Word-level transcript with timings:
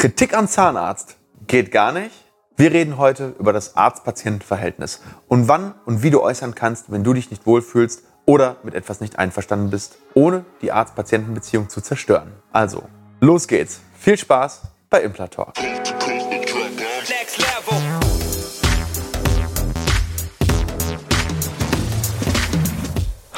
Kritik 0.00 0.34
am 0.34 0.48
Zahnarzt 0.48 1.18
geht 1.46 1.70
gar 1.70 1.92
nicht. 1.92 2.14
Wir 2.56 2.72
reden 2.72 2.96
heute 2.96 3.34
über 3.38 3.52
das 3.52 3.76
Arzt-Patient-Verhältnis 3.76 5.02
und 5.28 5.46
wann 5.46 5.74
und 5.84 6.02
wie 6.02 6.08
du 6.08 6.22
äußern 6.22 6.54
kannst, 6.54 6.90
wenn 6.90 7.04
du 7.04 7.12
dich 7.12 7.30
nicht 7.30 7.44
wohlfühlst 7.44 8.04
oder 8.24 8.56
mit 8.62 8.74
etwas 8.74 9.02
nicht 9.02 9.18
einverstanden 9.18 9.68
bist, 9.68 9.98
ohne 10.14 10.46
die 10.62 10.72
Arzt-Patienten-Beziehung 10.72 11.68
zu 11.68 11.82
zerstören. 11.82 12.32
Also, 12.50 12.84
los 13.20 13.46
geht's. 13.46 13.82
Viel 13.98 14.16
Spaß 14.16 14.62
bei 14.88 15.02
Implatalk. 15.02 15.52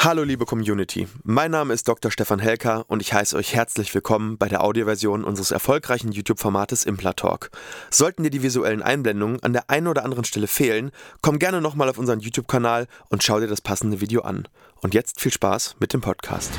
Hallo 0.04 0.24
liebe 0.24 0.46
Community, 0.46 1.06
mein 1.22 1.52
Name 1.52 1.72
ist 1.72 1.86
Dr. 1.86 2.10
Stefan 2.10 2.40
Helker 2.40 2.84
und 2.88 3.00
ich 3.00 3.14
heiße 3.14 3.36
euch 3.36 3.54
herzlich 3.54 3.94
willkommen 3.94 4.36
bei 4.36 4.48
der 4.48 4.64
Audioversion 4.64 5.22
unseres 5.22 5.52
erfolgreichen 5.52 6.10
YouTube-Formates 6.10 6.82
Implatalk. 6.82 7.52
Sollten 7.88 8.24
dir 8.24 8.30
die 8.30 8.42
visuellen 8.42 8.82
Einblendungen 8.82 9.40
an 9.44 9.52
der 9.52 9.70
einen 9.70 9.86
oder 9.86 10.04
anderen 10.04 10.24
Stelle 10.24 10.48
fehlen, 10.48 10.90
komm 11.20 11.38
gerne 11.38 11.60
nochmal 11.60 11.88
auf 11.88 11.98
unseren 11.98 12.18
YouTube-Kanal 12.18 12.88
und 13.10 13.22
schau 13.22 13.38
dir 13.38 13.46
das 13.46 13.60
passende 13.60 14.00
Video 14.00 14.22
an. 14.22 14.48
Und 14.80 14.92
jetzt 14.92 15.20
viel 15.20 15.32
Spaß 15.32 15.76
mit 15.78 15.92
dem 15.92 16.00
Podcast. 16.00 16.50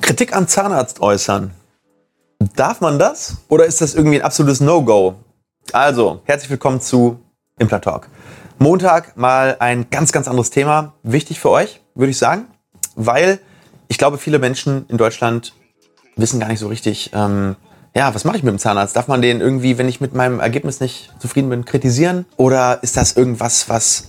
Kritik 0.00 0.34
am 0.34 0.48
Zahnarzt 0.48 1.00
äußern. 1.00 1.52
Darf 2.56 2.80
man 2.80 2.98
das? 2.98 3.36
Oder 3.46 3.66
ist 3.66 3.82
das 3.82 3.94
irgendwie 3.94 4.16
ein 4.16 4.26
absolutes 4.26 4.58
No-Go? 4.58 5.14
Also, 5.70 6.22
herzlich 6.24 6.50
willkommen 6.50 6.80
zu 6.80 7.20
Implatalk. 7.56 8.08
Montag 8.58 9.16
mal 9.16 9.58
ein 9.60 9.90
ganz, 9.90 10.10
ganz 10.10 10.26
anderes 10.26 10.50
Thema. 10.50 10.94
Wichtig 11.04 11.38
für 11.38 11.50
euch, 11.50 11.80
würde 11.94 12.10
ich 12.10 12.18
sagen 12.18 12.48
weil 12.94 13.38
ich 13.88 13.98
glaube, 13.98 14.18
viele 14.18 14.38
Menschen 14.38 14.86
in 14.88 14.96
Deutschland 14.96 15.52
wissen 16.16 16.40
gar 16.40 16.48
nicht 16.48 16.60
so 16.60 16.68
richtig, 16.68 17.10
ähm, 17.14 17.56
ja, 17.96 18.14
was 18.14 18.24
mache 18.24 18.36
ich 18.36 18.42
mit 18.42 18.52
dem 18.52 18.58
Zahnarzt? 18.58 18.96
Darf 18.96 19.08
man 19.08 19.22
den 19.22 19.40
irgendwie, 19.40 19.78
wenn 19.78 19.88
ich 19.88 20.00
mit 20.00 20.14
meinem 20.14 20.40
Ergebnis 20.40 20.80
nicht 20.80 21.12
zufrieden 21.18 21.48
bin, 21.48 21.64
kritisieren? 21.64 22.26
Oder 22.36 22.82
ist 22.82 22.96
das 22.96 23.16
irgendwas, 23.16 23.68
was 23.68 24.08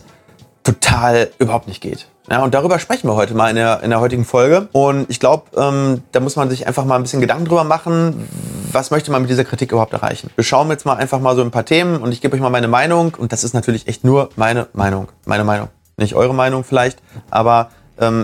total 0.64 1.30
überhaupt 1.38 1.68
nicht 1.68 1.82
geht? 1.82 2.08
Ja, 2.30 2.44
und 2.44 2.56
darüber 2.56 2.80
sprechen 2.80 3.08
wir 3.08 3.16
heute 3.16 3.36
mal 3.36 3.50
in 3.50 3.56
der, 3.56 3.84
in 3.84 3.92
der 3.92 4.00
heutigen 4.00 4.26
Folge. 4.26 4.68
Und 4.72 5.06
ich 5.10 5.20
glaube, 5.20 5.44
ähm, 5.56 6.02
da 6.12 6.20
muss 6.20 6.36
man 6.36 6.50
sich 6.50 6.66
einfach 6.66 6.84
mal 6.84 6.96
ein 6.96 7.04
bisschen 7.04 7.22
Gedanken 7.22 7.46
drüber 7.46 7.64
machen, 7.64 8.28
was 8.72 8.90
möchte 8.90 9.12
man 9.12 9.22
mit 9.22 9.30
dieser 9.30 9.44
Kritik 9.44 9.72
überhaupt 9.72 9.94
erreichen. 9.94 10.32
Wir 10.34 10.44
schauen 10.44 10.70
jetzt 10.70 10.88
mal 10.88 10.96
einfach 10.96 11.20
mal 11.20 11.36
so 11.36 11.44
ein 11.44 11.52
paar 11.52 11.66
Themen 11.66 11.98
und 11.98 12.12
ich 12.12 12.22
gebe 12.22 12.36
euch 12.36 12.42
mal 12.42 12.50
meine 12.50 12.68
Meinung. 12.68 13.14
Und 13.14 13.32
das 13.32 13.44
ist 13.44 13.54
natürlich 13.54 13.88
echt 13.88 14.04
nur 14.04 14.30
meine 14.36 14.68
Meinung. 14.74 15.10
Meine 15.26 15.44
Meinung. 15.44 15.68
Nicht 15.98 16.16
eure 16.16 16.34
Meinung 16.34 16.64
vielleicht, 16.64 17.00
aber 17.30 17.70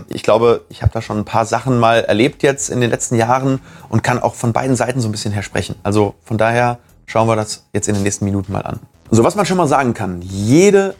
ich 0.09 0.23
glaube, 0.23 0.65
ich 0.69 0.81
habe 0.81 0.91
da 0.91 1.01
schon 1.01 1.19
ein 1.19 1.25
paar 1.25 1.45
Sachen 1.45 1.79
mal 1.79 2.03
erlebt 2.03 2.43
jetzt 2.43 2.69
in 2.69 2.81
den 2.81 2.89
letzten 2.89 3.15
Jahren 3.15 3.61
und 3.89 4.03
kann 4.03 4.19
auch 4.19 4.35
von 4.35 4.51
beiden 4.51 4.75
Seiten 4.75 4.99
so 4.99 5.07
ein 5.07 5.11
bisschen 5.11 5.31
her 5.31 5.43
sprechen. 5.43 5.75
Also 5.81 6.15
von 6.23 6.37
daher 6.37 6.79
schauen 7.05 7.27
wir 7.27 7.35
das 7.35 7.63
jetzt 7.73 7.87
in 7.87 7.95
den 7.95 8.03
nächsten 8.03 8.25
Minuten 8.25 8.51
mal 8.51 8.61
an. 8.61 8.79
So, 9.11 9.23
was 9.23 9.35
man 9.35 9.45
schon 9.45 9.57
mal 9.57 9.67
sagen 9.67 9.93
kann, 9.93 10.21
jede 10.21 10.95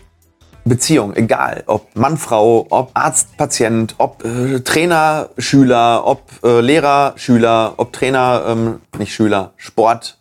Beziehung, 0.64 1.16
egal 1.16 1.64
ob 1.66 1.96
Mann, 1.96 2.18
Frau, 2.18 2.68
ob 2.70 2.92
Arzt, 2.94 3.36
Patient, 3.38 3.96
ob 3.98 4.24
äh, 4.24 4.60
Trainer, 4.60 5.30
Schüler, 5.38 6.06
ob 6.06 6.24
äh, 6.44 6.62
Lehrer, 6.62 7.14
Schüler, 7.16 7.74
ob 7.78 7.94
Trainer, 7.94 8.44
ähm, 8.48 8.82
nicht 8.98 9.14
Schüler, 9.14 9.54
Sport, 9.58 10.20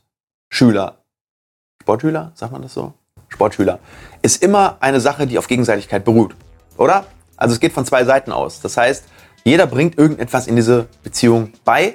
Schüler. 0.48 0.96
Sportschüler, 1.82 2.32
sagt 2.34 2.52
man 2.52 2.62
das 2.62 2.74
so? 2.74 2.94
Sportschüler. 3.28 3.78
Ist 4.22 4.42
immer 4.42 4.76
eine 4.80 5.00
Sache, 5.00 5.26
die 5.26 5.38
auf 5.38 5.48
Gegenseitigkeit 5.48 6.04
beruht. 6.04 6.34
Oder? 6.76 7.04
Also 7.40 7.54
es 7.54 7.60
geht 7.60 7.72
von 7.72 7.84
zwei 7.84 8.04
Seiten 8.04 8.30
aus. 8.30 8.60
Das 8.60 8.76
heißt, 8.76 9.04
jeder 9.42 9.66
bringt 9.66 9.98
irgendetwas 9.98 10.46
in 10.46 10.54
diese 10.54 10.86
Beziehung 11.02 11.52
bei 11.64 11.94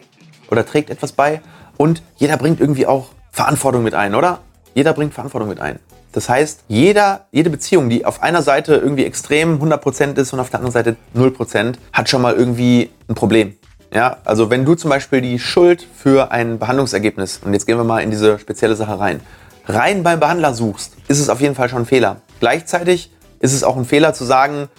oder 0.49 0.65
trägt 0.65 0.89
etwas 0.89 1.13
bei 1.13 1.41
und 1.77 2.01
jeder 2.17 2.35
bringt 2.35 2.59
irgendwie 2.59 2.87
auch 2.87 3.09
Verantwortung 3.31 3.83
mit 3.83 3.93
ein, 3.93 4.15
oder? 4.15 4.39
Jeder 4.73 4.93
bringt 4.93 5.13
Verantwortung 5.13 5.47
mit 5.47 5.61
ein. 5.61 5.79
Das 6.11 6.29
heißt, 6.29 6.61
jeder, 6.67 7.25
jede 7.31 7.49
Beziehung, 7.49 7.89
die 7.89 8.05
auf 8.05 8.23
einer 8.23 8.41
Seite 8.41 8.75
irgendwie 8.75 9.05
extrem 9.05 9.61
100% 9.61 10.17
ist 10.17 10.33
und 10.33 10.39
auf 10.39 10.49
der 10.49 10.59
anderen 10.59 10.73
Seite 10.73 10.95
0%, 11.15 11.75
hat 11.93 12.09
schon 12.09 12.21
mal 12.21 12.33
irgendwie 12.33 12.89
ein 13.07 13.15
Problem. 13.15 13.55
Ja, 13.93 14.17
also 14.25 14.49
wenn 14.49 14.65
du 14.65 14.75
zum 14.75 14.89
Beispiel 14.89 15.21
die 15.21 15.39
Schuld 15.39 15.85
für 15.95 16.31
ein 16.31 16.57
Behandlungsergebnis, 16.57 17.41
und 17.45 17.53
jetzt 17.53 17.65
gehen 17.67 17.77
wir 17.77 17.83
mal 17.83 17.99
in 17.99 18.11
diese 18.11 18.39
spezielle 18.39 18.75
Sache 18.75 18.99
rein, 18.99 19.19
rein 19.67 20.03
beim 20.03 20.19
Behandler 20.19 20.53
suchst, 20.53 20.93
ist 21.07 21.19
es 21.19 21.29
auf 21.29 21.41
jeden 21.41 21.55
Fall 21.55 21.69
schon 21.69 21.83
ein 21.83 21.85
Fehler. 21.85 22.21
Gleichzeitig 22.39 23.11
ist 23.39 23.53
es 23.53 23.63
auch 23.63 23.77
ein 23.77 23.85
Fehler 23.85 24.13
zu 24.13 24.23
sagen, 24.23 24.69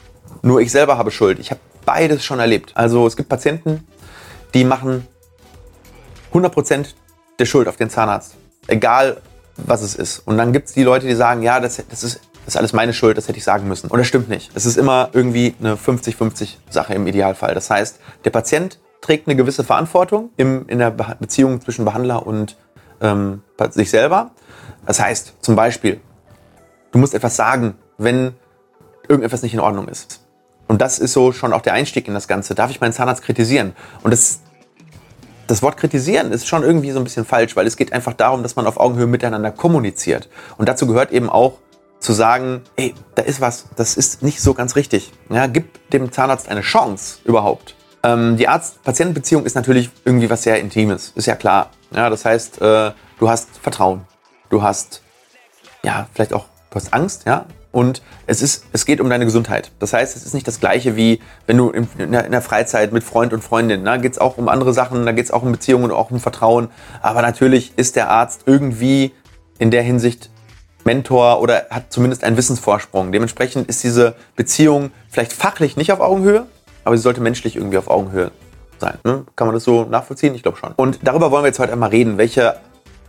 nur 0.42 0.60
ich 0.60 0.70
selber 0.70 0.98
habe 0.98 1.10
Schuld. 1.10 1.38
Ich 1.38 1.50
habe 1.50 1.60
beides 1.84 2.24
schon 2.24 2.40
erlebt. 2.40 2.72
Also 2.74 3.06
es 3.06 3.16
gibt 3.16 3.28
Patienten, 3.28 3.86
die 4.54 4.64
machen 4.64 5.06
100% 6.32 6.86
der 7.38 7.46
Schuld 7.46 7.68
auf 7.68 7.76
den 7.76 7.90
Zahnarzt. 7.90 8.36
Egal, 8.66 9.20
was 9.56 9.82
es 9.82 9.94
ist. 9.94 10.18
Und 10.20 10.38
dann 10.38 10.52
gibt 10.52 10.68
es 10.68 10.74
die 10.74 10.82
Leute, 10.82 11.06
die 11.06 11.14
sagen, 11.14 11.42
ja, 11.42 11.60
das, 11.60 11.82
das, 11.88 12.02
ist, 12.02 12.20
das 12.44 12.54
ist 12.54 12.56
alles 12.56 12.72
meine 12.72 12.92
Schuld, 12.92 13.16
das 13.16 13.28
hätte 13.28 13.38
ich 13.38 13.44
sagen 13.44 13.68
müssen. 13.68 13.88
Und 13.88 13.98
das 13.98 14.06
stimmt 14.06 14.28
nicht. 14.28 14.50
Es 14.54 14.66
ist 14.66 14.76
immer 14.76 15.10
irgendwie 15.12 15.54
eine 15.60 15.76
50-50 15.76 16.56
Sache 16.70 16.94
im 16.94 17.06
Idealfall. 17.06 17.54
Das 17.54 17.70
heißt, 17.70 17.98
der 18.24 18.30
Patient 18.30 18.78
trägt 19.00 19.28
eine 19.28 19.36
gewisse 19.36 19.64
Verantwortung 19.64 20.30
im, 20.36 20.66
in 20.68 20.78
der 20.78 20.90
Beziehung 20.90 21.60
zwischen 21.60 21.84
Behandler 21.84 22.26
und 22.26 22.56
ähm, 23.00 23.42
sich 23.70 23.90
selber. 23.90 24.32
Das 24.84 25.00
heißt, 25.00 25.34
zum 25.40 25.56
Beispiel, 25.56 26.00
du 26.92 26.98
musst 26.98 27.14
etwas 27.14 27.36
sagen, 27.36 27.76
wenn 27.98 28.34
irgendetwas 29.08 29.42
nicht 29.42 29.54
in 29.54 29.60
Ordnung 29.60 29.88
ist. 29.88 30.20
Und 30.68 30.80
das 30.80 30.98
ist 30.98 31.12
so 31.12 31.32
schon 31.32 31.52
auch 31.52 31.62
der 31.62 31.74
Einstieg 31.74 32.08
in 32.08 32.14
das 32.14 32.28
Ganze. 32.28 32.54
Darf 32.54 32.70
ich 32.70 32.80
meinen 32.80 32.92
Zahnarzt 32.92 33.22
kritisieren? 33.22 33.74
Und 34.02 34.10
das, 34.10 34.40
das 35.46 35.62
Wort 35.62 35.76
kritisieren 35.76 36.32
ist 36.32 36.48
schon 36.48 36.62
irgendwie 36.62 36.90
so 36.90 36.98
ein 36.98 37.04
bisschen 37.04 37.24
falsch, 37.24 37.54
weil 37.56 37.66
es 37.66 37.76
geht 37.76 37.92
einfach 37.92 38.14
darum, 38.14 38.42
dass 38.42 38.56
man 38.56 38.66
auf 38.66 38.78
Augenhöhe 38.78 39.06
miteinander 39.06 39.52
kommuniziert. 39.52 40.28
Und 40.56 40.68
dazu 40.68 40.86
gehört 40.86 41.12
eben 41.12 41.30
auch 41.30 41.58
zu 42.00 42.12
sagen, 42.12 42.62
ey, 42.76 42.94
da 43.14 43.22
ist 43.22 43.40
was, 43.40 43.66
das 43.76 43.96
ist 43.96 44.22
nicht 44.22 44.40
so 44.40 44.54
ganz 44.54 44.76
richtig. 44.76 45.12
Ja, 45.30 45.46
gib 45.46 45.90
dem 45.90 46.12
Zahnarzt 46.12 46.48
eine 46.48 46.60
Chance 46.60 47.18
überhaupt. 47.24 47.74
Ähm, 48.02 48.36
die 48.36 48.48
Arzt-Patienten-Beziehung 48.48 49.44
ist 49.44 49.54
natürlich 49.54 49.90
irgendwie 50.04 50.28
was 50.28 50.42
sehr 50.42 50.60
Intimes, 50.60 51.12
ist 51.14 51.26
ja 51.26 51.36
klar. 51.36 51.70
Ja, 51.92 52.10
das 52.10 52.24
heißt, 52.24 52.60
äh, 52.60 52.92
du 53.18 53.28
hast 53.28 53.48
Vertrauen, 53.60 54.02
du 54.50 54.62
hast 54.62 55.02
ja 55.82 56.06
vielleicht 56.12 56.32
auch, 56.32 56.44
du 56.70 56.76
hast 56.76 56.92
Angst, 56.92 57.24
ja, 57.26 57.46
und 57.76 58.00
es, 58.26 58.40
ist, 58.40 58.64
es 58.72 58.86
geht 58.86 59.02
um 59.02 59.10
deine 59.10 59.26
Gesundheit. 59.26 59.70
Das 59.80 59.92
heißt, 59.92 60.16
es 60.16 60.24
ist 60.24 60.32
nicht 60.32 60.48
das 60.48 60.60
Gleiche 60.60 60.96
wie 60.96 61.20
wenn 61.46 61.58
du 61.58 61.68
in, 61.68 61.86
in, 61.98 62.10
der, 62.10 62.24
in 62.24 62.32
der, 62.32 62.40
Freizeit 62.40 62.90
mit 62.90 63.04
Freund 63.04 63.34
und 63.34 63.44
Freundin, 63.44 63.84
da 63.84 63.98
geht 63.98 64.12
es 64.12 64.18
auch 64.18 64.38
um 64.38 64.48
andere 64.48 64.72
Sachen, 64.72 65.04
da 65.04 65.12
geht 65.12 65.26
es 65.26 65.30
auch 65.30 65.42
um 65.42 65.52
Beziehungen 65.52 65.84
und 65.84 65.90
auch 65.90 66.10
um 66.10 66.18
Vertrauen. 66.18 66.68
Aber 67.02 67.20
natürlich 67.20 67.74
ist 67.76 67.94
der 67.94 68.08
Arzt 68.08 68.44
irgendwie 68.46 69.12
in 69.58 69.70
der 69.70 69.82
Hinsicht 69.82 70.30
Mentor 70.84 71.42
oder 71.42 71.66
hat 71.68 71.92
zumindest 71.92 72.24
einen 72.24 72.38
Wissensvorsprung. 72.38 73.12
Dementsprechend 73.12 73.68
ist 73.68 73.84
diese 73.84 74.14
Beziehung 74.36 74.90
vielleicht 75.10 75.34
fachlich 75.34 75.76
nicht 75.76 75.92
auf 75.92 76.00
Augenhöhe, 76.00 76.46
aber 76.82 76.96
sie 76.96 77.02
sollte 77.02 77.20
menschlich 77.20 77.56
irgendwie 77.56 77.76
auf 77.76 77.88
Augenhöhe 77.88 78.30
sein. 78.78 78.96
Ne? 79.04 79.26
Kann 79.36 79.48
man 79.48 79.54
das 79.54 79.64
so 79.64 79.84
nachvollziehen? 79.84 80.34
Ich 80.34 80.42
glaube 80.42 80.56
schon. 80.56 80.72
Und 80.76 81.00
darüber 81.02 81.30
wollen 81.30 81.44
wir 81.44 81.48
jetzt 81.48 81.58
heute 81.58 81.72
einmal 81.72 81.90
reden, 81.90 82.16
welche 82.16 82.56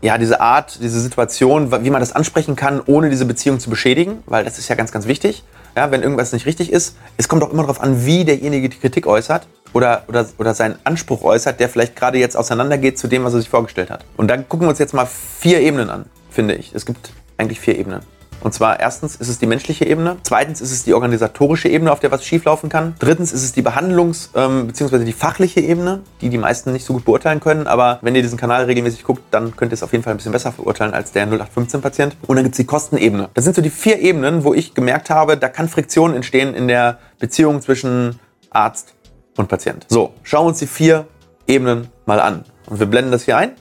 ja, 0.01 0.17
diese 0.17 0.41
Art, 0.41 0.79
diese 0.81 0.99
Situation, 0.99 1.71
wie 1.71 1.89
man 1.89 2.01
das 2.01 2.13
ansprechen 2.13 2.55
kann, 2.55 2.81
ohne 2.85 3.09
diese 3.09 3.25
Beziehung 3.25 3.59
zu 3.59 3.69
beschädigen, 3.69 4.23
weil 4.25 4.43
das 4.43 4.57
ist 4.57 4.67
ja 4.67 4.75
ganz, 4.75 4.91
ganz 4.91 5.07
wichtig. 5.07 5.43
Ja, 5.75 5.91
wenn 5.91 6.01
irgendwas 6.01 6.33
nicht 6.33 6.45
richtig 6.45 6.71
ist, 6.71 6.95
es 7.17 7.27
kommt 7.27 7.43
auch 7.43 7.51
immer 7.51 7.61
darauf 7.63 7.81
an, 7.81 8.05
wie 8.05 8.25
derjenige 8.25 8.69
die 8.69 8.77
Kritik 8.77 9.05
äußert 9.05 9.47
oder, 9.73 10.03
oder, 10.07 10.27
oder 10.37 10.53
seinen 10.55 10.77
Anspruch 10.83 11.23
äußert, 11.23 11.59
der 11.59 11.69
vielleicht 11.69 11.95
gerade 11.95 12.17
jetzt 12.17 12.35
auseinandergeht 12.35 12.97
zu 12.97 13.07
dem, 13.07 13.23
was 13.23 13.33
er 13.33 13.39
sich 13.39 13.49
vorgestellt 13.49 13.91
hat. 13.91 14.03
Und 14.17 14.27
dann 14.27 14.49
gucken 14.49 14.65
wir 14.65 14.69
uns 14.69 14.79
jetzt 14.79 14.93
mal 14.93 15.05
vier 15.05 15.59
Ebenen 15.61 15.89
an, 15.89 16.05
finde 16.31 16.55
ich. 16.55 16.73
Es 16.73 16.85
gibt 16.85 17.11
eigentlich 17.37 17.59
vier 17.59 17.77
Ebenen. 17.77 18.01
Und 18.41 18.53
zwar 18.53 18.79
erstens 18.79 19.15
ist 19.15 19.29
es 19.29 19.39
die 19.39 19.47
menschliche 19.47 19.85
Ebene, 19.85 20.17
zweitens 20.23 20.61
ist 20.61 20.71
es 20.71 20.83
die 20.83 20.93
organisatorische 20.93 21.69
Ebene, 21.69 21.91
auf 21.91 21.99
der 21.99 22.11
was 22.11 22.23
schieflaufen 22.23 22.69
kann. 22.69 22.95
Drittens 22.99 23.33
ist 23.33 23.43
es 23.43 23.51
die 23.51 23.61
Behandlungs- 23.61 24.29
ähm, 24.35 24.67
bzw. 24.67 25.03
die 25.03 25.13
fachliche 25.13 25.59
Ebene, 25.59 26.01
die 26.21 26.29
die 26.29 26.37
meisten 26.37 26.71
nicht 26.71 26.85
so 26.85 26.93
gut 26.93 27.05
beurteilen 27.05 27.39
können. 27.39 27.67
Aber 27.67 27.99
wenn 28.01 28.15
ihr 28.15 28.21
diesen 28.21 28.37
Kanal 28.37 28.65
regelmäßig 28.65 29.03
guckt, 29.03 29.23
dann 29.31 29.55
könnt 29.55 29.71
ihr 29.71 29.75
es 29.75 29.83
auf 29.83 29.91
jeden 29.91 30.03
Fall 30.03 30.13
ein 30.13 30.17
bisschen 30.17 30.31
besser 30.31 30.51
beurteilen 30.51 30.93
als 30.93 31.11
der 31.11 31.27
0815-Patient. 31.27 32.17
Und 32.27 32.35
dann 32.35 32.43
gibt 32.43 32.53
es 32.53 32.57
die 32.57 32.65
Kostenebene. 32.65 33.29
Das 33.33 33.43
sind 33.43 33.55
so 33.55 33.61
die 33.61 33.69
vier 33.69 33.99
Ebenen, 33.99 34.43
wo 34.43 34.53
ich 34.53 34.73
gemerkt 34.73 35.09
habe, 35.09 35.37
da 35.37 35.49
kann 35.49 35.67
Friktion 35.67 36.13
entstehen 36.13 36.53
in 36.53 36.67
der 36.67 36.99
Beziehung 37.19 37.61
zwischen 37.61 38.19
Arzt 38.49 38.93
und 39.35 39.47
Patient. 39.47 39.85
So, 39.89 40.13
schauen 40.23 40.45
wir 40.45 40.49
uns 40.49 40.59
die 40.59 40.67
vier 40.67 41.07
Ebenen 41.47 41.87
mal 42.05 42.19
an. 42.19 42.43
Und 42.67 42.79
wir 42.79 42.87
blenden 42.87 43.11
das 43.11 43.23
hier 43.23 43.37
ein 43.37 43.51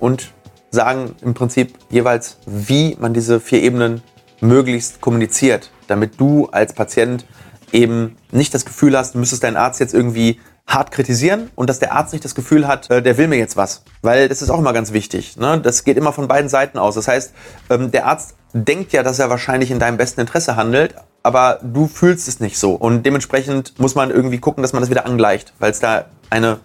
und 0.00 0.32
sagen 0.70 1.14
im 1.22 1.34
Prinzip 1.34 1.74
jeweils, 1.90 2.38
wie 2.46 2.96
man 2.98 3.12
diese 3.12 3.40
vier 3.40 3.62
Ebenen 3.62 4.02
möglichst 4.42 5.00
kommuniziert, 5.00 5.70
damit 5.86 6.20
du 6.20 6.46
als 6.46 6.72
Patient 6.72 7.24
eben 7.72 8.16
nicht 8.30 8.52
das 8.54 8.64
Gefühl 8.64 8.96
hast, 8.96 9.14
du 9.14 9.18
müsstest 9.18 9.42
deinen 9.44 9.56
Arzt 9.56 9.80
jetzt 9.80 9.94
irgendwie 9.94 10.40
hart 10.66 10.90
kritisieren 10.90 11.50
und 11.54 11.68
dass 11.68 11.80
der 11.80 11.92
Arzt 11.92 12.12
nicht 12.12 12.24
das 12.24 12.34
Gefühl 12.34 12.66
hat, 12.66 12.90
äh, 12.90 13.02
der 13.02 13.18
will 13.18 13.28
mir 13.28 13.36
jetzt 13.36 13.56
was. 13.56 13.82
Weil 14.00 14.28
das 14.28 14.42
ist 14.42 14.50
auch 14.50 14.58
immer 14.58 14.72
ganz 14.72 14.92
wichtig. 14.92 15.36
Ne? 15.36 15.60
Das 15.60 15.84
geht 15.84 15.96
immer 15.96 16.12
von 16.12 16.28
beiden 16.28 16.48
Seiten 16.48 16.78
aus. 16.78 16.94
Das 16.94 17.08
heißt, 17.08 17.32
ähm, 17.70 17.90
der 17.90 18.06
Arzt 18.06 18.36
denkt 18.52 18.92
ja, 18.92 19.02
dass 19.02 19.18
er 19.18 19.30
wahrscheinlich 19.30 19.70
in 19.70 19.78
deinem 19.78 19.96
besten 19.96 20.20
Interesse 20.20 20.56
handelt, 20.56 20.94
aber 21.22 21.58
du 21.62 21.88
fühlst 21.88 22.28
es 22.28 22.40
nicht 22.40 22.58
so. 22.58 22.74
Und 22.74 23.04
dementsprechend 23.04 23.78
muss 23.78 23.94
man 23.94 24.10
irgendwie 24.10 24.38
gucken, 24.38 24.62
dass 24.62 24.72
man 24.72 24.82
das 24.82 24.90
wieder 24.90 25.06
angleicht, 25.06 25.52
weil 25.58 25.70
es 25.70 25.80
da 25.80 26.06
eine, 26.30 26.60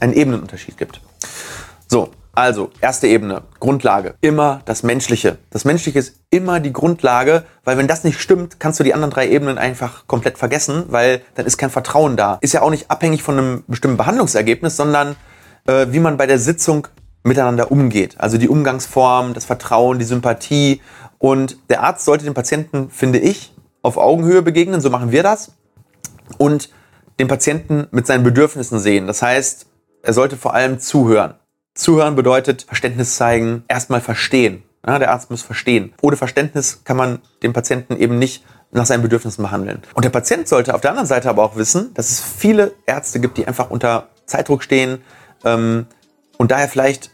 einen 0.00 0.12
Ebenenunterschied 0.12 0.76
gibt. 0.76 1.00
So, 2.34 2.40
Also, 2.40 2.70
erste 2.80 3.06
Ebene, 3.08 3.42
Grundlage, 3.60 4.14
immer 4.20 4.62
das 4.64 4.82
Menschliche. 4.82 5.38
Das 5.50 5.64
Menschliche 5.64 5.98
ist 5.98 6.16
immer 6.30 6.60
die 6.60 6.72
Grundlage, 6.72 7.44
weil 7.64 7.76
wenn 7.76 7.88
das 7.88 8.04
nicht 8.04 8.20
stimmt, 8.20 8.58
kannst 8.58 8.80
du 8.80 8.84
die 8.84 8.94
anderen 8.94 9.12
drei 9.12 9.28
Ebenen 9.28 9.58
einfach 9.58 10.06
komplett 10.06 10.38
vergessen, 10.38 10.84
weil 10.88 11.20
dann 11.34 11.44
ist 11.46 11.58
kein 11.58 11.70
Vertrauen 11.70 12.16
da. 12.16 12.38
Ist 12.40 12.54
ja 12.54 12.62
auch 12.62 12.70
nicht 12.70 12.90
abhängig 12.90 13.22
von 13.22 13.38
einem 13.38 13.64
bestimmten 13.66 13.98
Behandlungsergebnis, 13.98 14.76
sondern 14.76 15.16
äh, 15.66 15.86
wie 15.90 16.00
man 16.00 16.16
bei 16.16 16.26
der 16.26 16.38
Sitzung 16.38 16.88
miteinander 17.22 17.70
umgeht. 17.70 18.16
Also 18.18 18.38
die 18.38 18.48
Umgangsform, 18.48 19.34
das 19.34 19.44
Vertrauen, 19.44 19.98
die 19.98 20.04
Sympathie. 20.04 20.80
Und 21.18 21.58
der 21.68 21.82
Arzt 21.82 22.04
sollte 22.04 22.24
dem 22.24 22.34
Patienten, 22.34 22.90
finde 22.90 23.18
ich, 23.18 23.54
auf 23.82 23.96
Augenhöhe 23.96 24.42
begegnen, 24.42 24.80
so 24.80 24.90
machen 24.90 25.12
wir 25.12 25.22
das. 25.22 25.52
Und 26.38 26.70
den 27.20 27.28
Patienten 27.28 27.88
mit 27.90 28.06
seinen 28.06 28.24
Bedürfnissen 28.24 28.78
sehen. 28.78 29.06
Das 29.06 29.22
heißt, 29.22 29.66
er 30.02 30.12
sollte 30.12 30.36
vor 30.36 30.54
allem 30.54 30.80
zuhören. 30.80 31.34
Zuhören 31.74 32.16
bedeutet 32.16 32.62
Verständnis 32.62 33.16
zeigen, 33.16 33.64
erstmal 33.68 34.00
verstehen. 34.00 34.62
Ja, 34.86 34.98
der 34.98 35.10
Arzt 35.12 35.30
muss 35.30 35.42
verstehen. 35.42 35.94
Ohne 36.02 36.16
Verständnis 36.16 36.82
kann 36.84 36.96
man 36.96 37.20
den 37.42 37.52
Patienten 37.52 37.96
eben 37.96 38.18
nicht 38.18 38.44
nach 38.72 38.86
seinen 38.86 39.02
Bedürfnissen 39.02 39.42
behandeln. 39.42 39.82
Und 39.94 40.04
der 40.04 40.10
Patient 40.10 40.48
sollte 40.48 40.74
auf 40.74 40.80
der 40.80 40.90
anderen 40.90 41.06
Seite 41.06 41.28
aber 41.28 41.44
auch 41.44 41.56
wissen, 41.56 41.94
dass 41.94 42.10
es 42.10 42.20
viele 42.20 42.72
Ärzte 42.86 43.20
gibt, 43.20 43.38
die 43.38 43.46
einfach 43.46 43.70
unter 43.70 44.08
Zeitdruck 44.26 44.62
stehen 44.62 45.02
ähm, 45.44 45.86
und 46.38 46.50
daher 46.50 46.68
vielleicht 46.68 47.10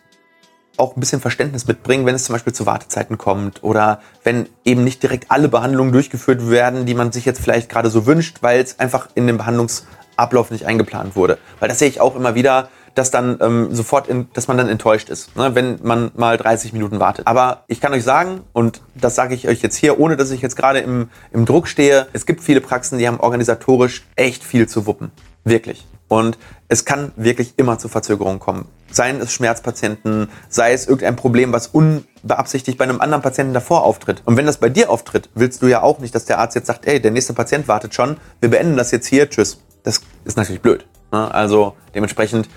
auch 0.76 0.96
ein 0.96 1.00
bisschen 1.00 1.20
Verständnis 1.20 1.66
mitbringen, 1.66 2.06
wenn 2.06 2.14
es 2.14 2.24
zum 2.24 2.34
Beispiel 2.34 2.52
zu 2.52 2.64
Wartezeiten 2.64 3.18
kommt 3.18 3.64
oder 3.64 4.00
wenn 4.22 4.48
eben 4.64 4.84
nicht 4.84 5.02
direkt 5.02 5.30
alle 5.30 5.48
Behandlungen 5.48 5.92
durchgeführt 5.92 6.48
werden, 6.48 6.86
die 6.86 6.94
man 6.94 7.10
sich 7.10 7.24
jetzt 7.24 7.40
vielleicht 7.40 7.68
gerade 7.68 7.90
so 7.90 8.06
wünscht, 8.06 8.38
weil 8.42 8.60
es 8.60 8.78
einfach 8.78 9.08
in 9.14 9.26
den 9.26 9.38
Behandlungsablauf 9.38 10.52
nicht 10.52 10.66
eingeplant 10.66 11.16
wurde. 11.16 11.38
Weil 11.58 11.68
das 11.68 11.80
sehe 11.80 11.88
ich 11.88 12.00
auch 12.00 12.14
immer 12.14 12.36
wieder, 12.36 12.68
dass 12.94 13.10
dann 13.10 13.38
ähm, 13.40 13.74
sofort, 13.74 14.08
in, 14.08 14.28
dass 14.32 14.48
man 14.48 14.56
dann 14.56 14.68
enttäuscht 14.68 15.08
ist, 15.08 15.36
ne, 15.36 15.54
wenn 15.54 15.78
man 15.82 16.10
mal 16.16 16.36
30 16.36 16.72
Minuten 16.72 17.00
wartet. 17.00 17.26
Aber 17.26 17.64
ich 17.68 17.80
kann 17.80 17.92
euch 17.92 18.04
sagen, 18.04 18.40
und 18.52 18.82
das 18.94 19.14
sage 19.14 19.34
ich 19.34 19.48
euch 19.48 19.62
jetzt 19.62 19.76
hier, 19.76 19.98
ohne 19.98 20.16
dass 20.16 20.30
ich 20.30 20.42
jetzt 20.42 20.56
gerade 20.56 20.80
im, 20.80 21.10
im 21.32 21.44
Druck 21.44 21.68
stehe, 21.68 22.06
es 22.12 22.26
gibt 22.26 22.42
viele 22.42 22.60
Praxen, 22.60 22.98
die 22.98 23.06
haben 23.06 23.20
organisatorisch 23.20 24.06
echt 24.16 24.44
viel 24.44 24.68
zu 24.68 24.86
wuppen. 24.86 25.10
Wirklich. 25.44 25.86
Und 26.08 26.38
es 26.68 26.84
kann 26.84 27.12
wirklich 27.16 27.54
immer 27.58 27.78
zu 27.78 27.88
Verzögerungen 27.88 28.40
kommen. 28.40 28.66
Seien 28.90 29.20
es 29.20 29.32
Schmerzpatienten, 29.32 30.28
sei 30.48 30.72
es 30.72 30.86
irgendein 30.86 31.16
Problem, 31.16 31.52
was 31.52 31.66
unbeabsichtigt 31.68 32.78
bei 32.78 32.84
einem 32.84 33.00
anderen 33.02 33.22
Patienten 33.22 33.52
davor 33.52 33.84
auftritt. 33.84 34.22
Und 34.24 34.36
wenn 34.38 34.46
das 34.46 34.56
bei 34.56 34.70
dir 34.70 34.90
auftritt, 34.90 35.28
willst 35.34 35.60
du 35.62 35.66
ja 35.66 35.82
auch 35.82 35.98
nicht, 35.98 36.14
dass 36.14 36.24
der 36.24 36.38
Arzt 36.38 36.56
jetzt 36.56 36.66
sagt, 36.66 36.86
ey, 36.86 37.00
der 37.00 37.10
nächste 37.10 37.34
Patient 37.34 37.68
wartet 37.68 37.94
schon, 37.94 38.16
wir 38.40 38.48
beenden 38.48 38.76
das 38.78 38.90
jetzt 38.90 39.06
hier, 39.06 39.28
tschüss. 39.28 39.60
Das 39.82 40.00
ist 40.24 40.38
natürlich 40.38 40.62
blöd. 40.62 40.86
Ne? 41.12 41.32
Also 41.32 41.74
dementsprechend 41.94 42.48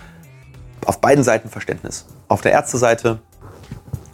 auf 0.86 1.02
beiden 1.02 1.24
Seiten 1.24 1.50
Verständnis. 1.50 2.06
Auf 2.28 2.42
der 2.42 2.52
Ärzteseite, 2.52 3.20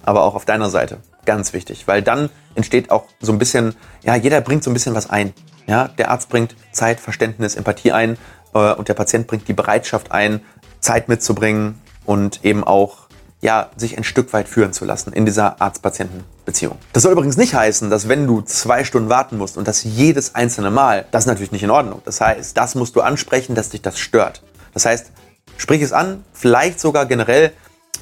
aber 0.03 0.23
auch 0.23 0.35
auf 0.35 0.45
deiner 0.45 0.69
Seite. 0.69 0.97
Ganz 1.25 1.53
wichtig, 1.53 1.87
weil 1.87 2.01
dann 2.01 2.29
entsteht 2.55 2.89
auch 2.91 3.05
so 3.19 3.31
ein 3.31 3.39
bisschen, 3.39 3.75
ja, 4.03 4.15
jeder 4.15 4.41
bringt 4.41 4.63
so 4.63 4.71
ein 4.71 4.73
bisschen 4.73 4.95
was 4.95 5.09
ein. 5.09 5.33
Ja, 5.67 5.89
der 5.89 6.11
Arzt 6.11 6.29
bringt 6.29 6.55
Zeit, 6.71 6.99
Verständnis, 6.99 7.55
Empathie 7.55 7.91
ein 7.91 8.17
äh, 8.53 8.73
und 8.73 8.87
der 8.87 8.93
Patient 8.93 9.27
bringt 9.27 9.47
die 9.47 9.53
Bereitschaft 9.53 10.11
ein, 10.11 10.41
Zeit 10.79 11.09
mitzubringen 11.09 11.81
und 12.05 12.45
eben 12.45 12.63
auch 12.63 13.07
ja, 13.41 13.69
sich 13.75 13.97
ein 13.97 14.03
Stück 14.03 14.33
weit 14.33 14.47
führen 14.47 14.73
zu 14.73 14.85
lassen 14.85 15.13
in 15.13 15.25
dieser 15.25 15.61
Arzt-Patienten-Beziehung. 15.61 16.77
Das 16.93 17.03
soll 17.03 17.11
übrigens 17.11 17.37
nicht 17.37 17.53
heißen, 17.53 17.89
dass 17.89 18.09
wenn 18.09 18.25
du 18.25 18.41
zwei 18.41 18.83
Stunden 18.83 19.09
warten 19.09 19.37
musst 19.37 19.57
und 19.57 19.67
das 19.67 19.83
jedes 19.83 20.33
einzelne 20.33 20.71
Mal, 20.71 21.05
das 21.11 21.23
ist 21.23 21.27
natürlich 21.27 21.51
nicht 21.51 21.63
in 21.63 21.69
Ordnung. 21.69 22.01
Das 22.05 22.19
heißt, 22.19 22.57
das 22.57 22.73
musst 22.73 22.95
du 22.95 23.01
ansprechen, 23.01 23.53
dass 23.53 23.69
dich 23.69 23.81
das 23.81 23.99
stört. 23.99 24.41
Das 24.73 24.85
heißt, 24.85 25.11
Sprich 25.57 25.81
es 25.81 25.93
an, 25.93 26.23
vielleicht 26.33 26.79
sogar 26.79 27.05
generell 27.05 27.53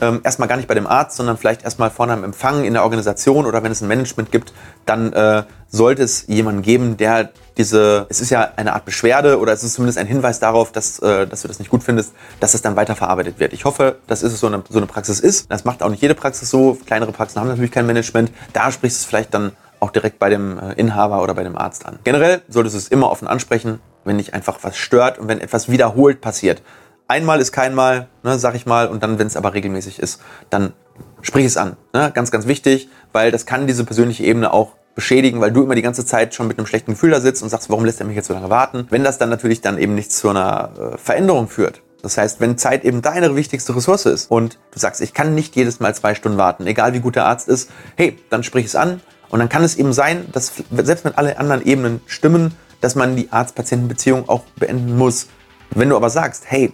ähm, 0.02 0.22
erstmal 0.24 0.48
gar 0.48 0.58
nicht 0.58 0.68
bei 0.68 0.74
dem 0.74 0.88
Arzt, 0.88 1.18
sondern 1.18 1.38
vielleicht 1.38 1.64
erstmal 1.64 1.90
vorne 1.90 2.14
am 2.14 2.24
Empfang 2.24 2.66
in 2.66 2.74
der 2.74 2.84
Organisation 2.84 3.46
oder 3.46 3.64
wenn 3.64 3.72
es 3.72 3.82
ein 3.82 3.88
Management 3.88 4.32
gibt, 4.32 4.54
dann 4.86 5.14
äh, 5.14 5.44
sollte 5.70 6.04
es 6.04 6.28
jemanden 6.28 6.62
geben, 6.62 6.98
der 6.98 7.30
diese, 7.58 8.06
es 8.10 8.20
ist 8.20 8.30
ja 8.30 8.52
eine 8.58 8.74
Art 8.74 8.86
Beschwerde 8.86 9.40
oder 9.40 9.54
es 9.54 9.64
ist 9.64 9.76
zumindest 9.76 9.98
ein 9.98 10.08
Hinweis 10.08 10.40
darauf, 10.40 10.72
dass, 10.72 11.00
äh, 11.00 11.26
dass 11.26 11.42
du 11.42 11.48
das 11.48 11.60
nicht 11.60 11.72
gut 11.72 11.84
findest, 11.84 12.14
dass 12.40 12.54
es 12.54 12.62
dann 12.62 12.76
weiterverarbeitet 12.76 13.40
wird. 13.40 13.54
Ich 13.54 13.66
hoffe, 13.66 13.98
dass 14.08 14.24
es 14.24 14.40
so 14.40 14.48
eine, 14.48 14.64
so 14.70 14.78
eine 14.78 14.88
Praxis 14.88 15.20
ist. 15.20 15.50
Das 15.50 15.64
macht 15.64 15.82
auch 15.82 15.90
nicht 15.90 16.02
jede 16.02 16.16
Praxis 16.16 16.50
so. 16.50 16.78
Kleinere 16.86 17.12
Praxen 17.12 17.40
haben 17.40 17.48
natürlich 17.48 17.72
kein 17.72 17.86
Management. 17.86 18.32
Da 18.52 18.72
sprichst 18.72 19.00
du 19.00 19.02
es 19.02 19.06
vielleicht 19.06 19.34
dann 19.34 19.54
auch 19.80 19.92
direkt 19.92 20.20
bei 20.20 20.30
dem 20.30 20.60
äh, 20.60 20.74
Inhaber 20.74 21.22
oder 21.22 21.34
bei 21.34 21.44
dem 21.44 21.58
Arzt 21.58 21.86
an. 21.86 22.00
Generell 22.04 22.42
solltest 22.50 22.76
du 22.76 22.80
es 22.80 22.88
immer 22.90 23.10
offen 23.10 23.28
ansprechen, 23.28 23.80
wenn 24.04 24.18
dich 24.18 24.34
einfach 24.34 24.60
was 24.62 24.78
stört 24.78 25.20
und 25.20 25.28
wenn 25.28 25.40
etwas 25.40 25.70
wiederholt 25.70 26.22
passiert 26.22 26.62
einmal 27.08 27.40
ist 27.40 27.52
kein 27.52 27.74
Mal, 27.74 28.08
ne, 28.24 28.38
sag 28.40 28.56
ich 28.56 28.66
mal, 28.66 28.88
und 28.88 29.04
dann, 29.04 29.20
wenn 29.20 29.28
es 29.28 29.38
aber 29.38 29.54
regelmäßig 29.54 30.00
ist, 30.00 30.22
dann 30.50 30.74
sprich 31.22 31.46
es 31.46 31.58
an. 31.58 31.78
Ne? 31.94 32.12
Ganz, 32.14 32.32
ganz 32.32 32.48
wichtig, 32.48 32.90
weil 33.12 33.32
das 33.32 33.46
kann 33.46 33.68
diese 33.68 33.84
persönliche 33.84 34.24
Ebene 34.24 34.52
auch 34.54 34.74
beschädigen, 34.96 35.42
weil 35.42 35.52
du 35.52 35.64
immer 35.64 35.76
die 35.76 35.82
ganze 35.82 36.06
Zeit 36.06 36.34
schon 36.34 36.48
mit 36.48 36.58
einem 36.58 36.68
schlechten 36.68 36.92
Gefühl 36.92 37.12
da 37.12 37.20
sitzt 37.20 37.44
und 37.44 37.50
sagst, 37.50 37.70
warum 37.70 37.86
lässt 37.86 38.00
er 38.00 38.06
mich 38.06 38.16
jetzt 38.16 38.28
so 38.28 38.34
lange 38.34 38.50
warten? 38.50 38.88
Wenn 38.90 39.04
das 39.04 39.18
dann 39.18 39.30
natürlich 39.30 39.62
dann 39.62 39.78
eben 39.78 39.94
nicht 39.94 40.12
zu 40.12 40.30
einer 40.30 40.72
äh, 40.94 40.98
Veränderung 40.98 41.50
führt. 41.50 41.82
Das 42.02 42.18
heißt, 42.18 42.40
wenn 42.40 42.58
Zeit 42.58 42.86
eben 42.86 43.02
deine 43.02 43.36
wichtigste 43.36 43.76
Ressource 43.76 44.06
ist 44.06 44.30
und 44.32 44.60
du 44.72 44.80
sagst, 44.80 45.02
ich 45.02 45.14
kann 45.14 45.36
nicht 45.36 45.56
jedes 45.56 45.80
Mal 45.80 45.94
zwei 45.96 46.14
Stunden 46.14 46.38
warten, 46.38 46.68
egal 46.68 46.94
wie 46.94 47.00
gut 47.00 47.16
der 47.16 47.26
Arzt 47.26 47.50
ist, 47.50 47.70
hey, 47.96 48.18
dann 48.30 48.44
sprich 48.44 48.68
es 48.68 48.76
an 48.76 49.02
und 49.30 49.40
dann 49.40 49.50
kann 49.50 49.64
es 49.64 49.76
eben 49.76 49.92
sein, 49.92 50.28
dass 50.32 50.54
selbst 50.72 51.04
wenn 51.04 51.16
alle 51.16 51.40
anderen 51.40 51.66
Ebenen 51.66 52.02
stimmen, 52.06 52.54
dass 52.80 52.94
man 52.94 53.16
die 53.16 53.32
Arzt-Patienten-Beziehung 53.32 54.30
auch 54.30 54.44
beenden 54.58 54.96
muss. 54.98 55.28
Wenn 55.72 55.90
du 55.90 55.96
aber 55.96 56.12
sagst, 56.12 56.44
hey, 56.46 56.72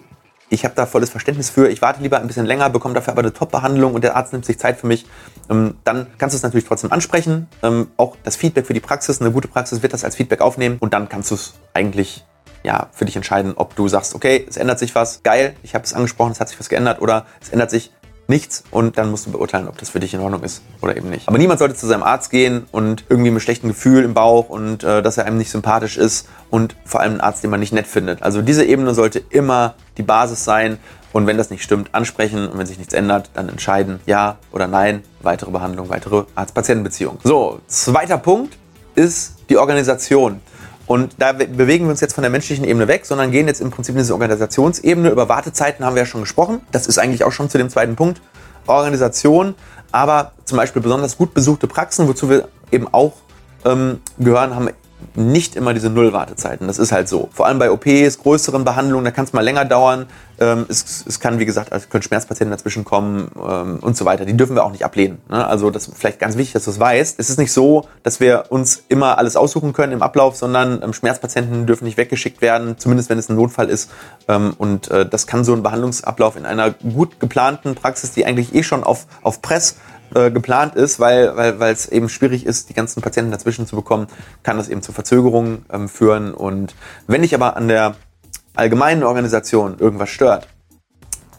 ich 0.52 0.66
habe 0.66 0.76
da 0.76 0.86
volles 0.86 1.10
Verständnis 1.10 1.50
für, 1.50 1.70
ich 1.70 1.82
warte 1.82 2.02
lieber 2.02 2.20
ein 2.20 2.28
bisschen 2.28 2.46
länger, 2.46 2.70
bekomme 2.70 2.94
dafür 2.94 3.14
aber 3.14 3.22
eine 3.22 3.34
Top-Behandlung 3.34 3.96
und 3.96 4.04
der 4.04 4.18
Arzt 4.18 4.34
nimmt 4.34 4.46
sich 4.46 4.60
Zeit 4.60 4.78
für 4.78 4.86
mich, 4.86 5.06
ähm, 5.50 5.78
dann 5.86 6.08
kannst 6.18 6.34
du 6.34 6.38
es 6.38 6.44
natürlich 6.44 6.66
trotzdem 6.66 6.92
ansprechen. 6.92 7.48
Ähm, 7.64 7.88
auch 7.96 8.18
das 8.24 8.36
Feedback 8.36 8.68
für 8.68 8.74
die 8.74 8.82
Praxis, 8.82 9.22
eine 9.22 9.32
gute 9.32 9.48
Praxis 9.48 9.82
wird 9.82 9.94
das 9.94 10.04
als 10.04 10.18
Feedback 10.18 10.42
aufnehmen 10.42 10.78
und 10.80 10.94
dann 10.94 11.08
kannst 11.08 11.32
du 11.32 11.36
es 11.36 11.54
eigentlich 11.74 12.26
ja, 12.64 12.90
für 12.92 13.06
dich 13.06 13.16
entscheiden, 13.16 13.54
ob 13.56 13.76
du 13.76 13.88
sagst, 13.88 14.14
okay, 14.14 14.46
es 14.48 14.58
ändert 14.58 14.78
sich 14.78 14.94
was, 14.94 15.24
geil, 15.24 15.56
ich 15.64 15.74
habe 15.74 15.86
es 15.86 15.94
angesprochen, 15.94 16.34
es 16.34 16.42
hat 16.42 16.50
sich 16.50 16.60
was 16.60 16.68
geändert 16.68 17.02
oder 17.02 17.26
es 17.42 17.50
ändert 17.50 17.72
sich 17.72 17.92
nichts 18.28 18.64
und 18.72 18.98
dann 18.98 19.12
musst 19.12 19.26
du 19.26 19.32
beurteilen, 19.32 19.68
ob 19.68 19.78
das 19.78 19.90
für 19.90 20.00
dich 20.00 20.14
in 20.14 20.20
Ordnung 20.22 20.44
ist 20.44 20.62
oder 20.82 20.96
eben 20.96 21.10
nicht. 21.10 21.28
Aber 21.28 21.38
niemand 21.38 21.60
sollte 21.60 21.76
zu 21.76 21.86
seinem 21.88 22.04
Arzt 22.04 22.32
gehen 22.32 22.66
und 22.72 23.04
irgendwie 23.10 23.32
mit 23.32 23.42
schlechtem 23.42 23.70
Gefühl 23.70 24.04
im 24.04 24.14
Bauch 24.14 24.50
und 24.50 24.84
äh, 24.84 25.02
dass 25.02 25.18
er 25.18 25.26
einem 25.26 25.38
nicht 25.38 25.52
sympathisch 25.52 25.98
ist 25.98 26.28
und 26.50 26.76
vor 26.86 27.02
allem 27.02 27.14
einen 27.14 27.22
Arzt, 27.22 27.44
den 27.44 27.50
man 27.50 27.60
nicht 27.60 27.74
nett 27.74 27.88
findet. 27.88 28.24
Also 28.24 28.42
diese 28.42 28.64
Ebene 28.64 28.94
sollte 28.94 29.22
immer 29.30 29.76
die 29.98 30.04
Basis 30.04 30.44
sein 30.44 30.78
und 31.14 31.28
wenn 31.28 31.38
das 31.38 31.50
nicht 31.50 31.64
stimmt, 31.64 31.94
ansprechen 31.94 32.48
und 32.48 32.58
wenn 32.58 32.66
sich 32.66 32.78
nichts 32.78 32.94
ändert, 32.94 33.32
dann 33.34 33.50
entscheiden, 33.50 34.00
ja 34.06 34.38
oder 34.52 34.68
nein, 34.68 35.04
weitere 35.22 35.52
Behandlung, 35.52 35.90
weitere 35.90 36.24
Arzt-Patienten-Beziehung. 36.36 37.20
So, 37.24 37.60
zweiter 37.68 38.18
Punkt 38.18 38.58
ist 38.96 39.36
die 39.50 39.58
Organisation. 39.58 40.40
Und 40.92 41.16
da 41.20 41.32
bewegen 41.32 41.86
wir 41.86 41.92
uns 41.92 42.02
jetzt 42.02 42.16
von 42.16 42.22
der 42.22 42.30
menschlichen 42.30 42.66
Ebene 42.66 42.86
weg, 42.90 43.06
sondern 43.06 43.32
gehen 43.32 43.48
jetzt 43.48 43.62
im 43.62 43.72
Prinzip 43.72 43.96
in 43.96 44.00
diese 44.00 44.12
Organisationsebene. 44.12 45.10
Über 45.10 45.30
Wartezeiten 45.30 45.86
haben 45.86 45.96
wir 45.96 46.02
ja 46.02 46.06
schon 46.06 46.20
gesprochen. 46.20 46.60
Das 46.74 46.86
ist 46.86 46.98
eigentlich 46.98 47.24
auch 47.24 47.32
schon 47.32 47.50
zu 47.50 47.58
dem 47.58 47.70
zweiten 47.70 47.96
Punkt. 47.96 48.22
Organisation, 48.68 49.56
aber 49.94 50.34
zum 50.44 50.58
Beispiel 50.58 50.82
besonders 50.82 51.18
gut 51.18 51.34
besuchte 51.34 51.68
Praxen, 51.68 52.10
wozu 52.10 52.30
wir 52.30 52.50
eben 52.74 52.94
auch 52.94 53.14
ähm, 53.64 54.02
gehören, 54.18 54.54
haben 54.54 54.68
nicht 55.16 55.56
immer 55.56 55.74
diese 55.74 55.90
Nullwartezeiten. 55.90 56.68
Das 56.68 56.80
ist 56.80 56.92
halt 56.92 57.10
so. 57.10 57.30
Vor 57.32 57.48
allem 57.48 57.60
bei 57.60 57.72
OPs, 57.72 58.20
größeren 58.20 58.64
Behandlungen, 58.64 59.06
da 59.06 59.12
kann 59.12 59.26
es 59.26 59.34
mal 59.34 59.42
länger 59.42 59.66
dauern. 59.66 60.08
Ähm, 60.40 60.66
es, 60.70 61.06
es, 61.08 61.20
kann, 61.20 61.40
wie 61.40 61.46
gesagt, 61.46 61.72
also 61.72 61.88
können 61.90 62.02
Schmerzpatienten 62.02 62.52
dazwischen 62.52 62.84
kommen 62.84 63.30
ähm, 63.36 63.80
und 63.82 63.98
so 63.98 64.06
weiter. 64.06 64.26
Die 64.26 64.36
dürfen 64.36 64.56
wir 64.56 64.64
auch 64.64 64.72
nicht 64.72 64.86
ablehnen. 64.86 65.20
Ne? 65.30 65.46
Also 65.46 65.70
das 65.70 65.88
ist 65.88 65.98
vielleicht 65.98 66.20
ganz 66.20 66.38
wichtig, 66.38 66.54
dass 66.54 66.66
du 66.66 66.72
es 66.72 66.80
weißt. 66.80 67.20
Es 67.20 67.30
ist 67.30 67.38
nicht 67.38 67.52
so, 67.52 67.88
dass 68.04 68.20
wir 68.20 68.46
uns 68.50 68.84
immer 68.88 69.18
alles 69.18 69.36
aussuchen 69.36 69.74
können 69.74 69.94
im 69.94 70.02
Ablauf, 70.02 70.36
sondern 70.36 70.82
ähm, 70.82 70.94
Schmerzpatienten 70.94 71.66
dürfen 71.66 71.86
nicht 71.86 71.98
weggeschickt 71.98 72.42
werden, 72.42 72.78
zumindest 72.78 73.10
wenn 73.10 73.18
es 73.18 73.30
ein 73.30 73.36
Notfall 73.36 73.70
ist. 73.70 73.92
Ähm, 74.28 74.54
und 74.58 74.90
äh, 74.90 75.06
das 75.06 75.28
kann 75.28 75.44
so 75.44 75.54
ein 75.54 75.64
Behandlungsablauf 75.64 76.36
in 76.36 76.46
einer 76.46 76.72
gut 76.72 77.20
geplanten 77.20 77.76
Praxis, 77.76 78.12
die 78.12 78.26
eigentlich 78.26 78.56
eh 78.56 78.64
schon 78.64 78.84
auf, 78.84 79.06
auf 79.22 79.42
Press 79.42 79.76
äh, 80.16 80.32
geplant 80.32 80.76
ist, 80.76 81.00
weil 81.00 81.36
weil 81.36 81.74
es 81.74 81.88
eben 81.88 82.10
schwierig 82.10 82.46
ist, 82.46 82.70
die 82.70 82.74
ganzen 82.74 83.02
Patienten 83.02 83.32
dazwischen 83.32 83.68
zu 83.68 83.76
bekommen, 83.76 84.08
kann 84.44 84.58
das 84.58 84.70
eben 84.70 84.82
zu 84.82 84.92
Verzögerungen 84.92 85.66
ähm, 85.72 85.90
führen. 85.90 86.34
Und 86.34 86.76
wenn 87.08 87.22
dich 87.22 87.34
aber 87.34 87.56
an 87.56 87.68
der 87.68 87.96
allgemeinen 88.56 89.04
Organisation 89.04 89.80
irgendwas 89.80 90.10
stört, 90.10 90.48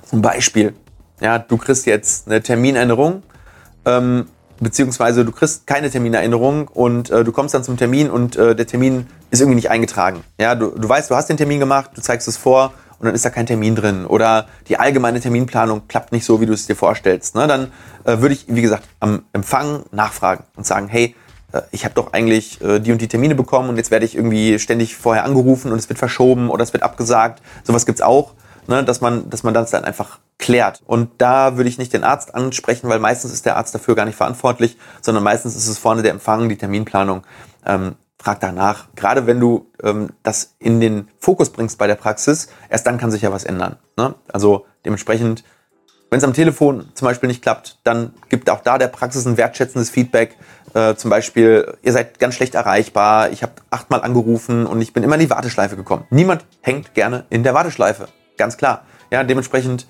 zum 0.09 0.23
Beispiel, 0.23 0.75
ja, 1.21 1.39
du 1.39 1.57
kriegst 1.57 1.87
jetzt 1.87 2.27
eine 2.27 2.43
Terminänderung, 2.43 3.23
ähm, 3.85 4.27
beziehungsweise 4.61 5.25
du 5.25 5.33
kriegst 5.33 5.67
keine 5.67 5.91
Terminerinnerung 5.91 6.69
und 6.69 7.11
äh, 7.11 7.25
du 7.25 7.33
kommst 7.33 7.55
dann 7.55 7.65
zum 7.65 7.77
Termin 7.77 8.11
und 8.11 8.37
äh, 8.37 8.55
der 8.55 8.67
Termin 8.67 9.07
ist 9.31 9.41
irgendwie 9.41 9.57
nicht 9.57 9.71
eingetragen. 9.71 10.23
Ja, 10.39 10.55
du, 10.55 10.71
du 10.71 10.89
weißt, 10.89 11.11
du 11.11 11.17
hast 11.17 11.29
den 11.29 11.37
Termin 11.37 11.61
gemacht, 11.61 11.91
du 11.95 12.01
zeigst 12.01 12.29
es 12.29 12.37
vor 12.37 12.73
und 13.03 13.07
dann 13.07 13.17
ist 13.17 13.25
da 13.25 13.31
kein 13.31 13.47
Termin 13.47 13.75
drin 13.75 14.07
oder 14.07 14.47
die 14.69 14.79
allgemeine 14.79 15.21
Terminplanung 15.21 15.89
klappt 15.89 16.13
nicht 16.13 16.25
so, 16.25 16.41
wie 16.41 16.47
du 16.47 16.53
es 16.53 16.69
dir 16.69 16.77
vorstellst, 16.77 17.35
ne, 17.35 17.49
dann 17.49 17.73
äh, 18.05 18.21
würde 18.21 18.33
ich, 18.33 18.47
wie 18.47 18.63
gesagt, 18.63 18.85
am 19.01 19.25
Empfang 19.33 19.83
nachfragen 19.91 20.45
und 20.55 20.65
sagen, 20.65 20.87
hey, 20.87 21.17
äh, 21.53 21.63
ich 21.73 21.85
habe 21.85 21.97
doch 21.97 22.13
eigentlich 22.13 22.61
äh, 22.63 22.79
die 22.79 22.93
und 22.93 23.01
die 23.01 23.09
Termine 23.09 23.35
bekommen 23.35 23.71
und 23.71 23.77
jetzt 23.77 23.91
werde 23.91 24.07
ich 24.07 24.15
irgendwie 24.15 24.57
ständig 24.61 24.97
vorher 24.97 25.25
angerufen 25.25 25.73
und 25.73 25.79
es 25.79 25.89
wird 25.89 25.99
verschoben 25.99 26.49
oder 26.49 26.63
es 26.63 26.73
wird 26.73 26.85
abgesagt. 26.85 27.43
Sowas 27.65 27.87
gibt's 27.87 28.03
auch. 28.03 28.35
ne, 28.69 28.85
dass, 28.85 29.01
man, 29.01 29.29
dass 29.29 29.43
man 29.43 29.53
das 29.53 29.73
dann 29.73 29.85
einfach 29.85 30.21
klärt. 30.39 30.83
Und 30.87 31.11
da 31.19 31.57
würde 31.57 31.69
ich 31.69 31.79
nicht 31.79 31.93
den 31.93 32.05
Arzt 32.05 32.35
ansprechen, 32.37 32.89
weil 32.89 33.01
meistens 33.01 33.33
ist 33.33 33.47
der 33.47 33.57
Arzt 33.57 33.75
dafür 33.75 33.97
gar 33.97 34.05
nicht 34.05 34.17
verantwortlich, 34.17 34.77
sondern 35.01 35.25
meistens 35.25 35.57
ist 35.57 35.67
es 35.67 35.79
vorne 35.79 36.03
der 36.03 36.13
Empfang, 36.13 36.49
die 36.49 36.57
Terminplanung. 36.57 37.25
Ähm, 37.67 37.97
frag 38.23 38.41
danach. 38.41 38.87
Gerade 38.95 39.27
wenn 39.27 39.41
du 39.41 39.67
ähm, 39.83 40.11
das 40.23 40.55
in 40.59 40.81
den 40.81 41.09
Fokus 41.19 41.51
bringst 41.51 41.79
bei 41.79 41.87
der 41.87 41.97
Praxis, 41.97 42.49
erst 42.69 42.87
dann 42.87 42.99
kann 42.99 43.11
sich 43.11 43.23
ja 43.23 43.33
was 43.33 43.45
ändern. 43.45 43.77
Ne? 43.97 44.15
Also 44.33 44.67
dementsprechend, 44.85 45.45
wenn 46.11 46.19
es 46.19 46.25
am 46.25 46.33
Telefon 46.33 46.89
zum 46.95 47.07
Beispiel 47.07 47.29
nicht 47.29 47.43
klappt, 47.43 47.79
dann 47.85 48.15
gibt 48.29 48.49
auch 48.49 48.61
da 48.61 48.79
der 48.79 48.89
Praxis 48.89 49.27
ein 49.27 49.37
wertschätzendes 49.37 49.91
Feedback. 49.91 50.37
Äh, 50.75 50.95
zum 50.95 51.11
Beispiel, 51.11 51.75
ihr 51.83 51.93
seid 51.93 52.19
ganz 52.19 52.35
schlecht 52.35 52.55
erreichbar, 52.55 53.31
ich 53.31 53.43
habe 53.43 53.53
achtmal 53.71 54.03
angerufen 54.03 54.67
und 54.67 54.81
ich 54.81 54.93
bin 54.93 55.03
immer 55.03 55.15
in 55.15 55.21
die 55.21 55.31
Warteschleife 55.31 55.77
gekommen. 55.77 56.07
Niemand 56.11 56.45
hängt 56.61 56.95
gerne 56.95 57.25
in 57.29 57.43
der 57.43 57.55
Warteschleife, 57.55 58.09
ganz 58.39 58.57
klar. 58.57 58.85
Ja, 59.11 59.25
dementsprechend 59.25 59.87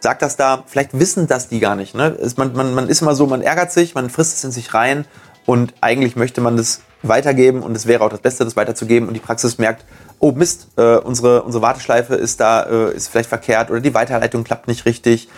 sagt 0.00 0.22
das 0.22 0.36
da, 0.36 0.62
vielleicht 0.66 0.98
wissen 0.98 1.26
das 1.26 1.48
die 1.48 1.58
gar 1.58 1.74
nicht. 1.74 1.94
Ne? 1.94 2.16
Man, 2.36 2.52
man, 2.52 2.74
man 2.74 2.88
ist 2.88 3.00
immer 3.00 3.14
so, 3.14 3.26
man 3.26 3.42
ärgert 3.42 3.72
sich, 3.72 3.94
man 3.94 4.10
frisst 4.10 4.36
es 4.36 4.44
in 4.44 4.52
sich 4.52 4.74
rein 4.74 5.06
und 5.46 5.74
eigentlich 5.80 6.16
möchte 6.16 6.40
man 6.40 6.56
das 6.56 6.82
weitergeben 7.02 7.62
und 7.62 7.76
es 7.76 7.86
wäre 7.86 8.04
auch 8.04 8.08
das 8.08 8.20
Beste, 8.20 8.44
das 8.44 8.56
weiterzugeben 8.56 9.08
und 9.08 9.14
die 9.14 9.20
Praxis 9.20 9.58
merkt, 9.58 9.84
oh 10.18 10.32
Mist, 10.32 10.68
äh, 10.76 10.96
unsere, 10.96 11.42
unsere 11.42 11.62
Warteschleife 11.62 12.14
ist 12.14 12.40
da, 12.40 12.62
äh, 12.62 12.94
ist 12.94 13.08
vielleicht 13.08 13.28
verkehrt 13.28 13.70
oder 13.70 13.80
die 13.80 13.94
Weiterleitung 13.94 14.44
klappt 14.44 14.68
nicht 14.68 14.86
richtig. 14.86 15.28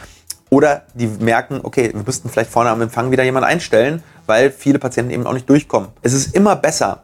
Oder 0.51 0.83
die 0.95 1.07
merken, 1.07 1.61
okay, 1.63 1.91
wir 1.93 2.03
müssten 2.05 2.31
vielleicht 2.31 2.51
vorne 2.51 2.71
am 2.71 2.81
Empfang 2.81 3.11
wieder 3.11 3.23
jemanden 3.23 3.49
einstellen, 3.49 4.03
weil 4.27 4.51
viele 4.51 4.79
Patienten 4.79 5.13
eben 5.13 5.27
auch 5.27 5.35
nicht 5.35 5.49
durchkommen. 5.49 5.91
Es 6.01 6.15
ist 6.15 6.35
immer 6.35 6.57
besser, 6.57 7.03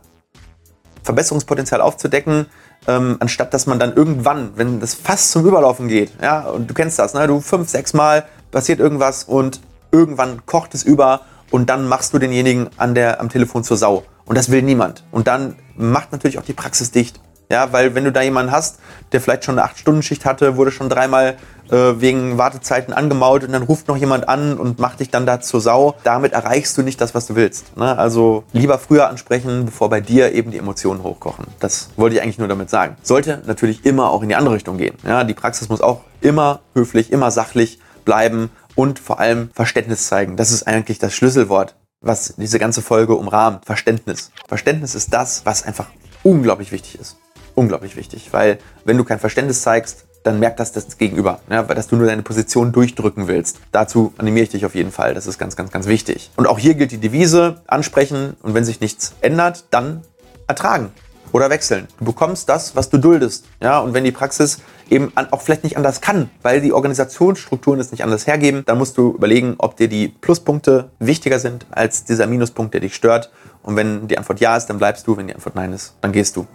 Verbesserungspotenzial 1.02 1.82
aufzudecken, 1.82 2.46
ähm, 2.86 3.16
anstatt 3.20 3.52
dass 3.52 3.66
man 3.66 3.78
dann 3.78 3.94
irgendwann, 3.94 4.52
wenn 4.56 4.80
das 4.80 4.94
fast 4.94 5.30
zum 5.30 5.46
Überlaufen 5.46 5.88
geht, 5.88 6.12
ja, 6.22 6.40
und 6.48 6.68
du 6.68 6.74
kennst 6.74 6.98
das, 6.98 7.12
ne, 7.12 7.26
du 7.26 7.40
fünf, 7.40 7.68
sechs 7.68 7.92
Mal 7.92 8.24
passiert 8.50 8.80
irgendwas 8.80 9.24
und 9.24 9.60
irgendwann 9.92 10.46
kocht 10.46 10.74
es 10.74 10.82
über 10.82 11.22
und 11.54 11.70
dann 11.70 11.86
machst 11.86 12.12
du 12.12 12.18
denjenigen 12.18 12.68
an 12.78 12.96
der, 12.96 13.20
am 13.20 13.28
Telefon 13.28 13.62
zur 13.62 13.76
Sau. 13.76 14.02
Und 14.24 14.36
das 14.36 14.50
will 14.50 14.62
niemand. 14.62 15.04
Und 15.12 15.28
dann 15.28 15.54
macht 15.76 16.10
natürlich 16.10 16.36
auch 16.40 16.42
die 16.42 16.52
Praxis 16.52 16.90
dicht. 16.90 17.20
Ja, 17.48 17.72
weil 17.72 17.94
wenn 17.94 18.02
du 18.02 18.10
da 18.10 18.22
jemanden 18.22 18.50
hast, 18.50 18.80
der 19.12 19.20
vielleicht 19.20 19.44
schon 19.44 19.56
eine 19.56 19.68
8-Stunden-Schicht 19.68 20.24
hatte, 20.24 20.56
wurde 20.56 20.72
schon 20.72 20.88
dreimal 20.88 21.36
äh, 21.70 21.76
wegen 21.98 22.38
Wartezeiten 22.38 22.92
angemaut 22.92 23.44
und 23.44 23.52
dann 23.52 23.62
ruft 23.62 23.86
noch 23.86 23.96
jemand 23.96 24.28
an 24.28 24.58
und 24.58 24.80
macht 24.80 24.98
dich 24.98 25.10
dann 25.10 25.26
da 25.26 25.40
zur 25.40 25.60
Sau. 25.60 25.94
Damit 26.02 26.32
erreichst 26.32 26.76
du 26.76 26.82
nicht 26.82 27.00
das, 27.00 27.14
was 27.14 27.28
du 27.28 27.36
willst. 27.36 27.76
Ne? 27.76 27.96
Also 27.96 28.42
lieber 28.52 28.80
früher 28.80 29.08
ansprechen, 29.08 29.66
bevor 29.66 29.88
bei 29.88 30.00
dir 30.00 30.32
eben 30.32 30.50
die 30.50 30.58
Emotionen 30.58 31.04
hochkochen. 31.04 31.46
Das 31.60 31.90
wollte 31.94 32.16
ich 32.16 32.22
eigentlich 32.22 32.38
nur 32.38 32.48
damit 32.48 32.68
sagen. 32.68 32.96
Sollte 33.04 33.42
natürlich 33.46 33.86
immer 33.86 34.10
auch 34.10 34.24
in 34.24 34.28
die 34.28 34.34
andere 34.34 34.56
Richtung 34.56 34.76
gehen. 34.76 34.96
Ja, 35.06 35.22
die 35.22 35.34
Praxis 35.34 35.68
muss 35.68 35.80
auch 35.80 36.00
immer 36.20 36.62
höflich, 36.74 37.12
immer 37.12 37.30
sachlich 37.30 37.78
bleiben 38.04 38.50
und 38.74 38.98
vor 38.98 39.20
allem 39.20 39.50
Verständnis 39.54 40.06
zeigen. 40.06 40.36
Das 40.36 40.50
ist 40.50 40.64
eigentlich 40.64 40.98
das 40.98 41.14
Schlüsselwort 41.14 41.76
was 42.04 42.34
diese 42.36 42.58
ganze 42.58 42.82
Folge 42.82 43.14
umrahmt. 43.14 43.64
Verständnis. 43.64 44.30
Verständnis 44.46 44.94
ist 44.94 45.12
das, 45.12 45.44
was 45.44 45.64
einfach 45.64 45.86
unglaublich 46.22 46.70
wichtig 46.70 47.00
ist. 47.00 47.16
Unglaublich 47.54 47.96
wichtig, 47.96 48.32
weil 48.32 48.58
wenn 48.84 48.98
du 48.98 49.04
kein 49.04 49.18
Verständnis 49.18 49.62
zeigst, 49.62 50.04
dann 50.22 50.40
merkt 50.40 50.58
das 50.58 50.72
das 50.72 50.96
Gegenüber, 50.96 51.40
ja, 51.50 51.62
dass 51.62 51.86
du 51.86 51.96
nur 51.96 52.06
deine 52.06 52.22
Position 52.22 52.72
durchdrücken 52.72 53.28
willst. 53.28 53.58
Dazu 53.72 54.14
animiere 54.16 54.44
ich 54.44 54.50
dich 54.50 54.64
auf 54.64 54.74
jeden 54.74 54.90
Fall. 54.90 55.14
Das 55.14 55.26
ist 55.26 55.38
ganz, 55.38 55.54
ganz, 55.54 55.70
ganz 55.70 55.86
wichtig. 55.86 56.30
Und 56.36 56.46
auch 56.46 56.58
hier 56.58 56.74
gilt 56.74 56.92
die 56.92 56.98
Devise, 56.98 57.62
ansprechen 57.66 58.34
und 58.42 58.54
wenn 58.54 58.64
sich 58.64 58.80
nichts 58.80 59.14
ändert, 59.20 59.66
dann 59.70 60.02
ertragen 60.46 60.92
oder 61.34 61.50
wechseln. 61.50 61.88
Du 61.98 62.04
bekommst 62.04 62.48
das, 62.48 62.76
was 62.76 62.90
du 62.90 62.98
duldest. 62.98 63.46
Ja, 63.60 63.80
und 63.80 63.92
wenn 63.92 64.04
die 64.04 64.12
Praxis 64.12 64.60
eben 64.88 65.12
auch 65.16 65.42
vielleicht 65.42 65.64
nicht 65.64 65.76
anders 65.76 66.00
kann, 66.00 66.30
weil 66.42 66.60
die 66.60 66.72
Organisationsstrukturen 66.72 67.80
es 67.80 67.90
nicht 67.90 68.04
anders 68.04 68.28
hergeben, 68.28 68.62
dann 68.66 68.78
musst 68.78 68.96
du 68.96 69.12
überlegen, 69.12 69.56
ob 69.58 69.76
dir 69.76 69.88
die 69.88 70.06
Pluspunkte 70.06 70.92
wichtiger 71.00 71.40
sind 71.40 71.66
als 71.72 72.04
dieser 72.04 72.28
Minuspunkt, 72.28 72.72
der 72.72 72.82
dich 72.82 72.94
stört. 72.94 73.32
Und 73.64 73.74
wenn 73.74 74.06
die 74.06 74.16
Antwort 74.16 74.38
ja 74.38 74.56
ist, 74.56 74.66
dann 74.66 74.78
bleibst 74.78 75.08
du. 75.08 75.16
Wenn 75.16 75.26
die 75.26 75.34
Antwort 75.34 75.56
nein 75.56 75.72
ist, 75.72 75.94
dann 76.02 76.12
gehst 76.12 76.36
du. 76.36 76.46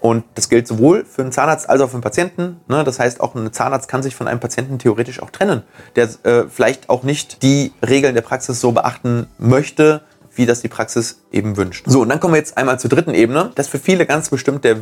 Und 0.00 0.24
das 0.34 0.50
gilt 0.50 0.68
sowohl 0.68 1.06
für 1.06 1.22
einen 1.22 1.32
Zahnarzt 1.32 1.70
als 1.70 1.80
auch 1.80 1.88
für 1.88 1.94
einen 1.94 2.02
Patienten. 2.02 2.60
Ne? 2.68 2.84
Das 2.84 2.98
heißt, 2.98 3.22
auch 3.22 3.34
ein 3.34 3.50
Zahnarzt 3.54 3.88
kann 3.88 4.02
sich 4.02 4.14
von 4.14 4.28
einem 4.28 4.40
Patienten 4.40 4.78
theoretisch 4.78 5.22
auch 5.22 5.30
trennen, 5.30 5.62
der 5.96 6.10
äh, 6.24 6.44
vielleicht 6.50 6.90
auch 6.90 7.04
nicht 7.04 7.42
die 7.42 7.72
Regeln 7.88 8.14
der 8.14 8.22
Praxis 8.22 8.60
so 8.60 8.72
beachten 8.72 9.28
möchte, 9.38 10.02
wie 10.40 10.46
das 10.46 10.62
die 10.62 10.68
Praxis 10.68 11.20
eben 11.30 11.58
wünscht. 11.58 11.84
So, 11.86 12.00
und 12.00 12.08
dann 12.08 12.18
kommen 12.18 12.32
wir 12.32 12.38
jetzt 12.38 12.56
einmal 12.56 12.80
zur 12.80 12.88
dritten 12.88 13.12
Ebene. 13.12 13.52
Das 13.54 13.66
ist 13.66 13.70
für 13.70 13.78
viele 13.78 14.06
ganz 14.06 14.30
bestimmt 14.30 14.64
der 14.64 14.78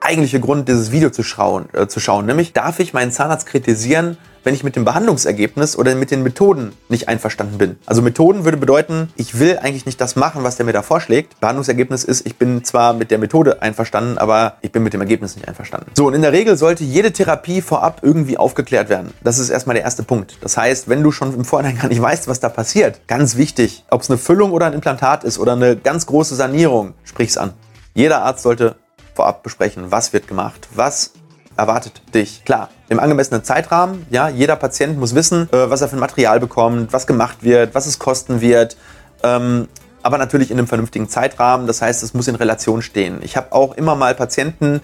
eigentliche 0.00 0.38
Grund, 0.38 0.68
dieses 0.68 0.92
Video 0.92 1.10
zu 1.10 1.24
schauen, 1.24 1.68
äh, 1.72 1.88
zu 1.88 1.98
schauen. 1.98 2.26
Nämlich, 2.26 2.52
darf 2.52 2.78
ich 2.78 2.94
meinen 2.94 3.10
Zahnarzt 3.10 3.46
kritisieren, 3.46 4.16
wenn 4.44 4.54
ich 4.54 4.62
mit 4.62 4.76
dem 4.76 4.84
Behandlungsergebnis 4.84 5.76
oder 5.76 5.94
mit 5.94 6.10
den 6.10 6.22
Methoden 6.22 6.72
nicht 6.88 7.08
einverstanden 7.08 7.58
bin. 7.58 7.76
Also 7.86 8.02
Methoden 8.02 8.44
würde 8.44 8.58
bedeuten, 8.58 9.08
ich 9.16 9.38
will 9.38 9.58
eigentlich 9.58 9.86
nicht 9.86 10.00
das 10.00 10.16
machen, 10.16 10.44
was 10.44 10.56
der 10.56 10.66
mir 10.66 10.72
da 10.72 10.82
vorschlägt. 10.82 11.40
Behandlungsergebnis 11.40 12.04
ist, 12.04 12.26
ich 12.26 12.36
bin 12.36 12.62
zwar 12.62 12.92
mit 12.92 13.10
der 13.10 13.18
Methode 13.18 13.62
einverstanden, 13.62 14.18
aber 14.18 14.58
ich 14.60 14.70
bin 14.70 14.82
mit 14.82 14.92
dem 14.92 15.00
Ergebnis 15.00 15.34
nicht 15.34 15.48
einverstanden. 15.48 15.90
So, 15.94 16.06
und 16.06 16.14
in 16.14 16.22
der 16.22 16.32
Regel 16.32 16.56
sollte 16.56 16.84
jede 16.84 17.12
Therapie 17.12 17.60
vorab 17.60 18.00
irgendwie 18.02 18.36
aufgeklärt 18.36 18.88
werden. 18.88 19.12
Das 19.22 19.38
ist 19.38 19.48
erstmal 19.48 19.74
der 19.74 19.82
erste 19.82 20.02
Punkt. 20.02 20.36
Das 20.42 20.56
heißt, 20.56 20.88
wenn 20.88 21.02
du 21.02 21.10
schon 21.10 21.34
im 21.34 21.44
Vorhinein 21.44 21.78
gar 21.78 21.88
nicht 21.88 22.00
weißt, 22.00 22.28
was 22.28 22.40
da 22.40 22.48
passiert, 22.48 23.00
ganz 23.08 23.36
wichtig, 23.36 23.84
ob 23.90 24.02
es 24.02 24.10
eine 24.10 24.18
Füllung 24.18 24.52
oder 24.52 24.66
ein 24.66 24.74
Implantat 24.74 25.24
ist 25.24 25.38
oder 25.38 25.52
eine 25.52 25.76
ganz 25.76 26.06
große 26.06 26.34
Sanierung, 26.34 26.94
sprich's 27.04 27.38
an. 27.38 27.54
Jeder 27.94 28.22
Arzt 28.22 28.42
sollte 28.42 28.76
vorab 29.14 29.42
besprechen, 29.42 29.90
was 29.90 30.12
wird 30.12 30.28
gemacht, 30.28 30.68
was 30.74 31.12
erwartet 31.56 32.02
dich. 32.14 32.44
Klar, 32.44 32.68
im 32.88 33.00
angemessenen 33.00 33.44
Zeitrahmen, 33.44 34.06
ja, 34.10 34.28
jeder 34.28 34.56
Patient 34.56 34.98
muss 34.98 35.14
wissen, 35.14 35.48
äh, 35.52 35.70
was 35.70 35.80
er 35.80 35.88
für 35.88 35.96
ein 35.96 36.00
Material 36.00 36.40
bekommt, 36.40 36.92
was 36.92 37.06
gemacht 37.06 37.38
wird, 37.42 37.74
was 37.74 37.86
es 37.86 37.98
kosten 37.98 38.40
wird. 38.40 38.76
Ähm, 39.22 39.68
aber 40.02 40.18
natürlich 40.18 40.50
in 40.50 40.58
einem 40.58 40.66
vernünftigen 40.66 41.08
Zeitrahmen. 41.08 41.66
Das 41.66 41.80
heißt, 41.80 42.02
es 42.02 42.12
muss 42.12 42.28
in 42.28 42.34
Relation 42.34 42.82
stehen. 42.82 43.20
Ich 43.22 43.36
habe 43.36 43.52
auch 43.52 43.74
immer 43.74 43.94
mal 43.94 44.14
Patienten, 44.14 44.80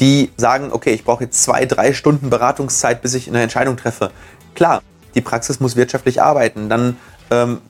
die 0.00 0.32
sagen, 0.36 0.70
okay, 0.72 0.90
ich 0.90 1.04
brauche 1.04 1.24
jetzt 1.24 1.42
zwei, 1.42 1.64
drei 1.64 1.92
Stunden 1.92 2.28
Beratungszeit, 2.28 3.00
bis 3.00 3.14
ich 3.14 3.28
eine 3.28 3.40
Entscheidung 3.40 3.76
treffe. 3.76 4.10
Klar, 4.54 4.82
die 5.14 5.20
Praxis 5.20 5.60
muss 5.60 5.76
wirtschaftlich 5.76 6.20
arbeiten. 6.20 6.68
Dann 6.68 6.96
ähm, 7.30 7.60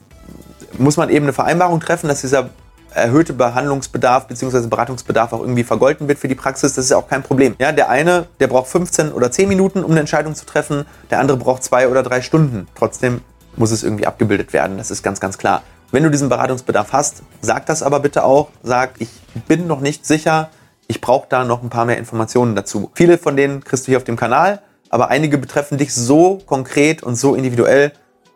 muss 0.79 0.97
man 0.97 1.11
eben 1.11 1.27
eine 1.27 1.35
Vereinbarung 1.35 1.81
treffen, 1.81 2.09
dass 2.09 2.23
dieser 2.23 2.49
erhöhte 2.95 3.33
Behandlungsbedarf 3.33 4.27
bzw. 4.27 4.67
Beratungsbedarf 4.69 5.33
auch 5.33 5.41
irgendwie 5.41 5.65
vergolten 5.65 6.09
wird 6.09 6.19
für 6.19 6.29
die 6.29 6.35
Praxis, 6.35 6.75
das 6.75 6.87
ist 6.87 6.91
ja 6.91 6.97
auch 6.97 7.09
kein 7.09 7.23
Problem. 7.23 7.55
Ja, 7.59 7.73
der 7.73 7.89
eine, 7.89 8.27
der 8.41 8.47
braucht 8.47 8.69
15 8.69 9.13
oder 9.13 9.31
10 9.31 9.49
Minuten, 9.49 9.85
um 9.85 9.91
eine 9.91 10.01
Entscheidung 10.01 10.35
zu 10.35 10.47
treffen, 10.47 10.87
der 11.11 11.21
andere 11.21 11.37
braucht 11.37 11.63
zwei 11.65 11.89
oder 11.89 12.03
drei 12.03 12.23
Stunden. 12.23 12.69
Trotzdem 12.75 13.21
muss 13.57 13.71
es 13.71 13.83
irgendwie 13.83 14.07
abgebildet 14.07 14.53
werden, 14.53 14.79
das 14.79 14.91
ist 14.91 15.03
ganz, 15.03 15.21
ganz 15.21 15.39
klar. 15.39 15.63
Wenn 15.91 16.03
du 16.03 16.11
diesen 16.11 16.29
Beratungsbedarf 16.29 16.93
hast, 16.93 17.23
sag 17.41 17.67
das 17.67 17.83
aber 17.83 18.01
bitte 18.01 18.25
auch. 18.25 18.49
Sag, 18.65 18.95
ich 18.99 19.11
bin 19.47 19.69
noch 19.69 19.81
nicht 19.81 20.05
sicher, 20.05 20.51
ich 20.89 21.01
brauche 21.01 21.27
da 21.29 21.45
noch 21.45 21.63
ein 21.63 21.71
paar 21.71 21.85
mehr 21.85 21.99
Informationen 21.99 22.57
dazu. 22.57 22.91
Viele 22.95 23.17
von 23.17 23.37
denen 23.37 23.63
kriegst 23.63 23.87
du 23.87 23.93
hier 23.93 23.99
auf 23.99 24.05
dem 24.05 24.17
Kanal, 24.17 24.61
aber 24.91 25.09
einige 25.09 25.39
betreffen 25.39 25.79
dich 25.79 25.95
so 25.95 26.43
konkret 26.47 27.03
und 27.03 27.15
so 27.15 27.35
individuell, 27.35 27.93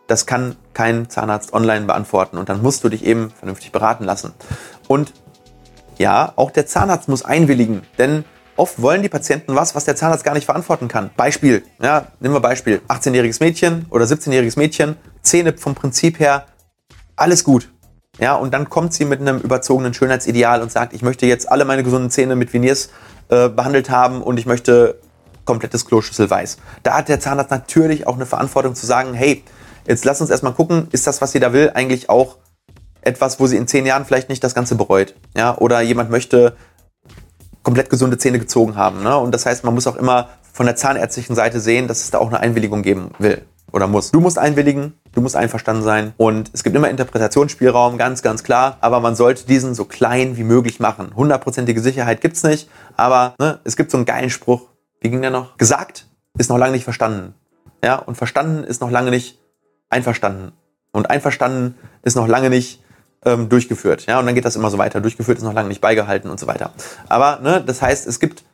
das 0.08 0.26
kann 0.26 0.56
kein 0.74 1.08
Zahnarzt 1.08 1.52
online 1.52 1.86
beantworten 1.86 2.38
und 2.38 2.48
dann 2.48 2.62
musst 2.62 2.82
du 2.82 2.88
dich 2.88 3.04
eben 3.04 3.30
vernünftig 3.30 3.70
beraten 3.70 4.04
lassen. 4.04 4.32
Und 4.88 5.12
ja, 5.98 6.32
auch 6.34 6.50
der 6.50 6.66
Zahnarzt 6.66 7.08
muss 7.08 7.24
einwilligen, 7.24 7.82
denn 7.98 8.24
oft 8.56 8.80
wollen 8.82 9.02
die 9.02 9.08
Patienten 9.08 9.54
was, 9.54 9.74
was 9.74 9.84
der 9.84 9.96
Zahnarzt 9.96 10.24
gar 10.24 10.34
nicht 10.34 10.46
verantworten 10.46 10.88
kann. 10.88 11.10
Beispiel, 11.16 11.62
ja, 11.80 12.08
nehmen 12.20 12.34
wir 12.34 12.40
Beispiel, 12.40 12.80
18-jähriges 12.88 13.40
Mädchen 13.40 13.86
oder 13.90 14.06
17-jähriges 14.06 14.58
Mädchen, 14.58 14.96
Zähne 15.22 15.56
vom 15.56 15.74
Prinzip 15.74 16.18
her, 16.18 16.46
alles 17.14 17.44
gut. 17.44 17.70
Ja, 18.18 18.34
und 18.34 18.52
dann 18.52 18.68
kommt 18.68 18.94
sie 18.94 19.04
mit 19.04 19.20
einem 19.20 19.38
überzogenen 19.38 19.94
Schönheitsideal 19.94 20.62
und 20.62 20.72
sagt, 20.72 20.92
ich 20.92 21.02
möchte 21.02 21.26
jetzt 21.26 21.52
alle 21.52 21.64
meine 21.64 21.84
gesunden 21.84 22.10
Zähne 22.10 22.34
mit 22.34 22.52
Veneers 22.52 22.88
äh, 23.28 23.48
behandelt 23.48 23.90
haben 23.90 24.22
und 24.22 24.38
ich 24.38 24.46
möchte 24.46 24.98
komplettes 25.44 25.84
Kloschüssel 25.84 26.28
weiß. 26.28 26.58
Da 26.82 26.96
hat 26.96 27.08
der 27.08 27.20
Zahnarzt 27.20 27.50
natürlich 27.50 28.06
auch 28.06 28.16
eine 28.16 28.26
Verantwortung 28.26 28.74
zu 28.74 28.86
sagen, 28.86 29.14
hey, 29.14 29.44
Jetzt 29.88 30.04
lass 30.04 30.20
uns 30.20 30.30
erstmal 30.30 30.52
gucken, 30.52 30.88
ist 30.92 31.06
das, 31.06 31.22
was 31.22 31.32
sie 31.32 31.40
da 31.40 31.52
will, 31.52 31.70
eigentlich 31.74 32.10
auch 32.10 32.36
etwas, 33.00 33.40
wo 33.40 33.46
sie 33.46 33.56
in 33.56 33.66
zehn 33.66 33.86
Jahren 33.86 34.04
vielleicht 34.04 34.28
nicht 34.28 34.44
das 34.44 34.54
Ganze 34.54 34.74
bereut. 34.74 35.14
Ja? 35.34 35.56
Oder 35.56 35.80
jemand 35.80 36.10
möchte 36.10 36.56
komplett 37.62 37.88
gesunde 37.88 38.18
Zähne 38.18 38.38
gezogen 38.38 38.76
haben. 38.76 39.02
Ne? 39.02 39.16
Und 39.16 39.32
das 39.32 39.46
heißt, 39.46 39.64
man 39.64 39.74
muss 39.74 39.86
auch 39.86 39.96
immer 39.96 40.28
von 40.52 40.66
der 40.66 40.76
zahnärztlichen 40.76 41.34
Seite 41.34 41.60
sehen, 41.60 41.88
dass 41.88 42.02
es 42.02 42.10
da 42.10 42.18
auch 42.18 42.28
eine 42.28 42.40
Einwilligung 42.40 42.82
geben 42.82 43.12
will 43.18 43.42
oder 43.72 43.86
muss. 43.86 44.10
Du 44.10 44.20
musst 44.20 44.38
einwilligen, 44.38 44.94
du 45.12 45.20
musst 45.20 45.36
einverstanden 45.36 45.82
sein 45.82 46.12
und 46.16 46.50
es 46.52 46.64
gibt 46.64 46.76
immer 46.76 46.88
Interpretationsspielraum, 46.90 47.98
ganz, 47.98 48.22
ganz 48.22 48.42
klar, 48.42 48.78
aber 48.80 49.00
man 49.00 49.14
sollte 49.14 49.46
diesen 49.46 49.74
so 49.74 49.84
klein 49.84 50.36
wie 50.36 50.44
möglich 50.44 50.80
machen. 50.80 51.12
Hundertprozentige 51.14 51.80
Sicherheit 51.80 52.20
gibt's 52.20 52.42
nicht, 52.42 52.68
aber 52.96 53.34
ne, 53.38 53.60
es 53.64 53.76
gibt 53.76 53.90
so 53.90 53.98
einen 53.98 54.06
geilen 54.06 54.30
Spruch, 54.30 54.68
wie 55.00 55.10
ging 55.10 55.22
der 55.22 55.30
noch? 55.30 55.56
Gesagt 55.56 56.06
ist 56.38 56.50
noch 56.50 56.58
lange 56.58 56.72
nicht 56.72 56.84
verstanden. 56.84 57.34
Ja, 57.84 57.96
und 57.96 58.16
verstanden 58.16 58.64
ist 58.64 58.80
noch 58.80 58.90
lange 58.90 59.10
nicht 59.10 59.38
einverstanden. 59.90 60.52
Und 60.92 61.10
einverstanden 61.10 61.74
ist 62.02 62.16
noch 62.16 62.26
lange 62.26 62.50
nicht 62.50 62.82
ähm, 63.24 63.48
durchgeführt. 63.48 64.06
Ja, 64.06 64.18
und 64.18 64.26
dann 64.26 64.34
geht 64.34 64.44
das 64.44 64.56
immer 64.56 64.70
so 64.70 64.78
weiter. 64.78 65.00
Durchgeführt 65.00 65.38
ist 65.38 65.44
noch 65.44 65.52
lange 65.52 65.68
nicht 65.68 65.80
beigehalten 65.80 66.30
und 66.30 66.40
so 66.40 66.46
weiter. 66.46 66.72
Aber 67.08 67.40
ne, 67.40 67.62
das 67.64 67.82
heißt, 67.82 68.06
es 68.06 68.20
gibt 68.20 68.44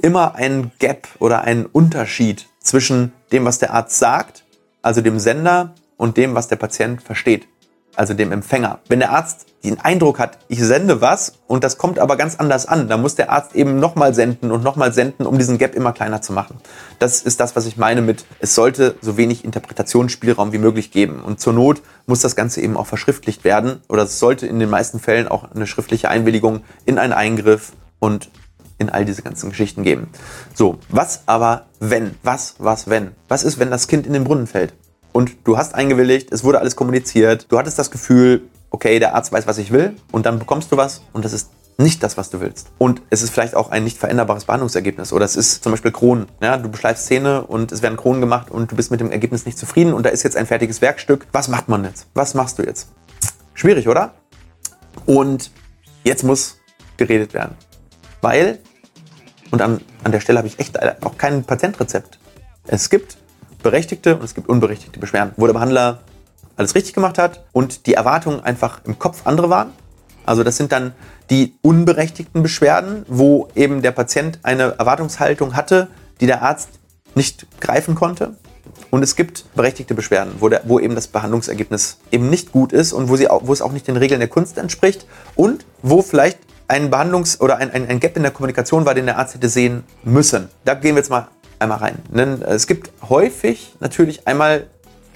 immer 0.00 0.34
ein 0.34 0.72
Gap 0.78 1.08
oder 1.18 1.42
einen 1.42 1.66
Unterschied 1.66 2.46
zwischen 2.60 3.12
dem, 3.30 3.44
was 3.44 3.58
der 3.58 3.72
Arzt 3.72 3.98
sagt, 3.98 4.44
also 4.82 5.00
dem 5.00 5.18
Sender, 5.18 5.74
und 5.96 6.16
dem, 6.16 6.34
was 6.34 6.48
der 6.48 6.56
Patient 6.56 7.00
versteht, 7.00 7.46
also 7.96 8.14
dem 8.14 8.32
Empfänger. 8.32 8.80
Wenn 8.88 9.00
der 9.00 9.10
Arzt 9.10 9.46
den 9.64 9.80
Eindruck 9.80 10.18
hat, 10.18 10.38
ich 10.48 10.60
sende 10.60 11.00
was 11.00 11.34
und 11.46 11.62
das 11.62 11.78
kommt 11.78 11.98
aber 11.98 12.16
ganz 12.16 12.36
anders 12.36 12.66
an, 12.66 12.88
dann 12.88 13.00
muss 13.00 13.14
der 13.14 13.30
Arzt 13.30 13.54
eben 13.54 13.78
nochmal 13.78 14.14
senden 14.14 14.50
und 14.50 14.64
nochmal 14.64 14.92
senden, 14.92 15.26
um 15.26 15.38
diesen 15.38 15.58
Gap 15.58 15.74
immer 15.74 15.92
kleiner 15.92 16.20
zu 16.20 16.32
machen. 16.32 16.56
Das 16.98 17.22
ist 17.22 17.38
das, 17.38 17.54
was 17.54 17.66
ich 17.66 17.76
meine 17.76 18.02
mit, 18.02 18.24
es 18.40 18.54
sollte 18.54 18.96
so 19.00 19.16
wenig 19.16 19.44
Interpretationsspielraum 19.44 20.52
wie 20.52 20.58
möglich 20.58 20.90
geben. 20.90 21.22
Und 21.22 21.40
zur 21.40 21.52
Not 21.52 21.82
muss 22.06 22.20
das 22.20 22.34
Ganze 22.34 22.60
eben 22.60 22.76
auch 22.76 22.86
verschriftlicht 22.86 23.44
werden 23.44 23.80
oder 23.88 24.02
es 24.02 24.18
sollte 24.18 24.46
in 24.46 24.58
den 24.58 24.70
meisten 24.70 24.98
Fällen 24.98 25.28
auch 25.28 25.50
eine 25.50 25.66
schriftliche 25.66 26.08
Einwilligung 26.08 26.62
in 26.84 26.98
einen 26.98 27.12
Eingriff 27.12 27.72
und 27.98 28.30
in 28.78 28.90
all 28.90 29.04
diese 29.04 29.22
ganzen 29.22 29.50
Geschichten 29.50 29.84
geben. 29.84 30.08
So, 30.54 30.78
was 30.88 31.22
aber 31.26 31.66
wenn? 31.78 32.16
Was, 32.22 32.56
was, 32.58 32.88
wenn? 32.88 33.12
Was 33.28 33.44
ist, 33.44 33.58
wenn 33.58 33.70
das 33.70 33.86
Kind 33.86 34.06
in 34.06 34.12
den 34.12 34.24
Brunnen 34.24 34.48
fällt? 34.48 34.74
Und 35.12 35.32
du 35.44 35.58
hast 35.58 35.74
eingewilligt, 35.74 36.32
es 36.32 36.42
wurde 36.44 36.60
alles 36.60 36.76
kommuniziert, 36.76 37.46
du 37.50 37.58
hattest 37.58 37.78
das 37.78 37.90
Gefühl, 37.90 38.42
okay, 38.70 38.98
der 38.98 39.14
Arzt 39.14 39.30
weiß, 39.30 39.46
was 39.46 39.58
ich 39.58 39.70
will, 39.70 39.94
und 40.10 40.26
dann 40.26 40.38
bekommst 40.38 40.72
du 40.72 40.76
was 40.76 41.02
und 41.12 41.24
das 41.24 41.32
ist 41.32 41.50
nicht 41.78 42.02
das, 42.02 42.16
was 42.16 42.30
du 42.30 42.40
willst. 42.40 42.70
Und 42.78 43.02
es 43.10 43.22
ist 43.22 43.30
vielleicht 43.30 43.54
auch 43.54 43.70
ein 43.70 43.84
nicht 43.84 43.98
veränderbares 43.98 44.44
Behandlungsergebnis. 44.44 45.12
Oder 45.12 45.24
es 45.24 45.36
ist 45.36 45.64
zum 45.64 45.72
Beispiel 45.72 45.90
Kronen. 45.90 46.26
Ja, 46.40 46.56
du 46.56 46.70
beschleifst 46.70 47.06
Zähne 47.06 47.42
und 47.42 47.72
es 47.72 47.82
werden 47.82 47.96
Kronen 47.96 48.20
gemacht 48.20 48.50
und 48.50 48.70
du 48.70 48.76
bist 48.76 48.90
mit 48.90 49.00
dem 49.00 49.10
Ergebnis 49.10 49.46
nicht 49.46 49.58
zufrieden 49.58 49.94
und 49.94 50.04
da 50.04 50.10
ist 50.10 50.22
jetzt 50.22 50.36
ein 50.36 50.46
fertiges 50.46 50.80
Werkstück. 50.80 51.26
Was 51.32 51.48
macht 51.48 51.68
man 51.68 51.84
jetzt? 51.84 52.06
Was 52.14 52.34
machst 52.34 52.58
du 52.58 52.62
jetzt? 52.62 52.88
Schwierig, 53.54 53.88
oder? 53.88 54.14
Und 55.06 55.50
jetzt 56.04 56.24
muss 56.24 56.58
geredet 56.96 57.34
werden. 57.34 57.56
Weil 58.20 58.58
und 59.50 59.60
an, 59.60 59.80
an 60.04 60.12
der 60.12 60.20
Stelle 60.20 60.38
habe 60.38 60.48
ich 60.48 60.58
echt 60.58 60.78
auch 61.04 61.18
kein 61.18 61.44
Patentrezept. 61.44 62.18
Es 62.66 62.90
gibt 62.90 63.18
berechtigte 63.62 64.16
und 64.16 64.24
es 64.24 64.34
gibt 64.34 64.48
unberechtigte 64.48 64.98
Beschwerden, 64.98 65.32
wo 65.36 65.46
der 65.46 65.54
Behandler 65.54 66.00
alles 66.56 66.74
richtig 66.74 66.94
gemacht 66.94 67.18
hat 67.18 67.44
und 67.52 67.86
die 67.86 67.94
Erwartungen 67.94 68.40
einfach 68.40 68.80
im 68.84 68.98
Kopf 68.98 69.22
andere 69.24 69.50
waren. 69.50 69.70
Also 70.24 70.44
das 70.44 70.56
sind 70.56 70.72
dann 70.72 70.92
die 71.30 71.54
unberechtigten 71.62 72.42
Beschwerden, 72.42 73.04
wo 73.08 73.48
eben 73.54 73.82
der 73.82 73.92
Patient 73.92 74.38
eine 74.42 74.74
Erwartungshaltung 74.78 75.56
hatte, 75.56 75.88
die 76.20 76.26
der 76.26 76.42
Arzt 76.42 76.68
nicht 77.14 77.46
greifen 77.60 77.94
konnte. 77.94 78.36
Und 78.90 79.02
es 79.02 79.16
gibt 79.16 79.44
berechtigte 79.54 79.94
Beschwerden, 79.94 80.34
wo, 80.38 80.48
der, 80.48 80.62
wo 80.64 80.78
eben 80.78 80.94
das 80.94 81.08
Behandlungsergebnis 81.08 81.98
eben 82.10 82.28
nicht 82.28 82.52
gut 82.52 82.72
ist 82.72 82.92
und 82.92 83.08
wo, 83.08 83.16
sie 83.16 83.28
auch, 83.28 83.46
wo 83.46 83.52
es 83.52 83.62
auch 83.62 83.72
nicht 83.72 83.88
den 83.88 83.96
Regeln 83.96 84.20
der 84.20 84.28
Kunst 84.28 84.58
entspricht 84.58 85.06
und 85.34 85.64
wo 85.82 86.02
vielleicht 86.02 86.38
ein 86.68 86.90
Behandlungs- 86.90 87.40
oder 87.40 87.56
ein, 87.56 87.70
ein, 87.70 87.88
ein 87.88 88.00
Gap 88.00 88.16
in 88.16 88.22
der 88.22 88.32
Kommunikation 88.32 88.84
war, 88.84 88.94
den 88.94 89.06
der 89.06 89.18
Arzt 89.18 89.34
hätte 89.34 89.48
sehen 89.48 89.84
müssen. 90.04 90.48
Da 90.64 90.74
gehen 90.74 90.94
wir 90.94 91.00
jetzt 91.00 91.10
mal 91.10 91.28
einmal 91.62 91.78
rein. 91.78 91.98
Denn 92.10 92.42
es 92.42 92.66
gibt 92.66 92.90
häufig 93.08 93.74
natürlich 93.80 94.26
einmal 94.26 94.66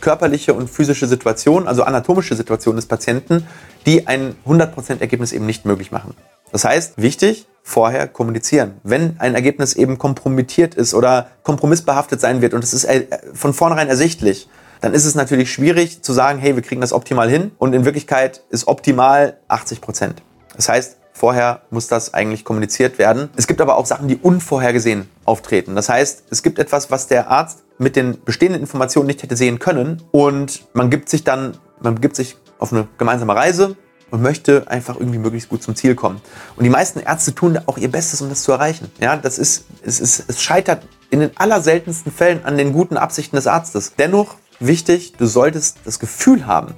körperliche 0.00 0.54
und 0.54 0.68
physische 0.68 1.06
Situationen, 1.06 1.68
also 1.68 1.82
anatomische 1.82 2.34
Situationen 2.36 2.76
des 2.76 2.86
Patienten, 2.86 3.46
die 3.86 4.06
ein 4.06 4.34
100% 4.46 5.00
Ergebnis 5.00 5.32
eben 5.32 5.46
nicht 5.46 5.64
möglich 5.64 5.90
machen. 5.90 6.14
Das 6.52 6.64
heißt, 6.64 6.94
wichtig, 6.96 7.46
vorher 7.62 8.06
kommunizieren. 8.06 8.74
Wenn 8.84 9.16
ein 9.18 9.34
Ergebnis 9.34 9.74
eben 9.74 9.98
kompromittiert 9.98 10.74
ist 10.74 10.94
oder 10.94 11.28
kompromissbehaftet 11.42 12.20
sein 12.20 12.40
wird 12.40 12.54
und 12.54 12.62
es 12.62 12.72
ist 12.72 12.84
äh, 12.84 13.06
von 13.34 13.52
vornherein 13.52 13.88
ersichtlich, 13.88 14.48
dann 14.80 14.94
ist 14.94 15.04
es 15.04 15.14
natürlich 15.14 15.52
schwierig 15.52 16.02
zu 16.02 16.12
sagen, 16.12 16.38
hey, 16.38 16.54
wir 16.54 16.62
kriegen 16.62 16.80
das 16.80 16.92
optimal 16.92 17.28
hin 17.28 17.50
und 17.58 17.74
in 17.74 17.84
Wirklichkeit 17.84 18.42
ist 18.50 18.68
optimal 18.68 19.38
80% 19.48 20.10
Das 20.54 20.68
heißt, 20.68 20.98
Vorher 21.16 21.62
muss 21.70 21.88
das 21.88 22.12
eigentlich 22.12 22.44
kommuniziert 22.44 22.98
werden. 22.98 23.30
Es 23.36 23.46
gibt 23.46 23.62
aber 23.62 23.76
auch 23.76 23.86
Sachen, 23.86 24.06
die 24.06 24.16
unvorhergesehen 24.16 25.08
auftreten. 25.24 25.74
Das 25.74 25.88
heißt, 25.88 26.24
es 26.28 26.42
gibt 26.42 26.58
etwas, 26.58 26.90
was 26.90 27.06
der 27.06 27.30
Arzt 27.30 27.64
mit 27.78 27.96
den 27.96 28.22
bestehenden 28.22 28.60
Informationen 28.60 29.06
nicht 29.06 29.22
hätte 29.22 29.34
sehen 29.34 29.58
können 29.58 30.02
und 30.10 30.66
man 30.74 30.90
gibt 30.90 31.08
sich 31.08 31.24
dann, 31.24 31.56
man 31.80 31.94
begibt 31.94 32.16
sich 32.16 32.36
auf 32.58 32.70
eine 32.70 32.86
gemeinsame 32.98 33.34
Reise 33.34 33.76
und 34.10 34.20
möchte 34.20 34.68
einfach 34.68 35.00
irgendwie 35.00 35.18
möglichst 35.18 35.48
gut 35.48 35.62
zum 35.62 35.74
Ziel 35.74 35.94
kommen. 35.94 36.20
Und 36.54 36.64
die 36.64 36.70
meisten 36.70 37.00
Ärzte 37.00 37.34
tun 37.34 37.58
auch 37.64 37.78
ihr 37.78 37.90
Bestes, 37.90 38.20
um 38.20 38.28
das 38.28 38.42
zu 38.42 38.52
erreichen. 38.52 38.92
Ja, 39.00 39.16
das 39.16 39.38
ist, 39.38 39.64
es, 39.82 40.00
ist, 40.00 40.28
es 40.28 40.42
scheitert 40.42 40.86
in 41.08 41.20
den 41.20 41.30
allerseltensten 41.38 42.12
Fällen 42.12 42.44
an 42.44 42.58
den 42.58 42.74
guten 42.74 42.98
Absichten 42.98 43.36
des 43.36 43.46
Arztes. 43.46 43.94
Dennoch 43.98 44.34
wichtig, 44.60 45.14
du 45.16 45.24
solltest 45.24 45.78
das 45.84 45.98
Gefühl 45.98 46.46
haben, 46.46 46.74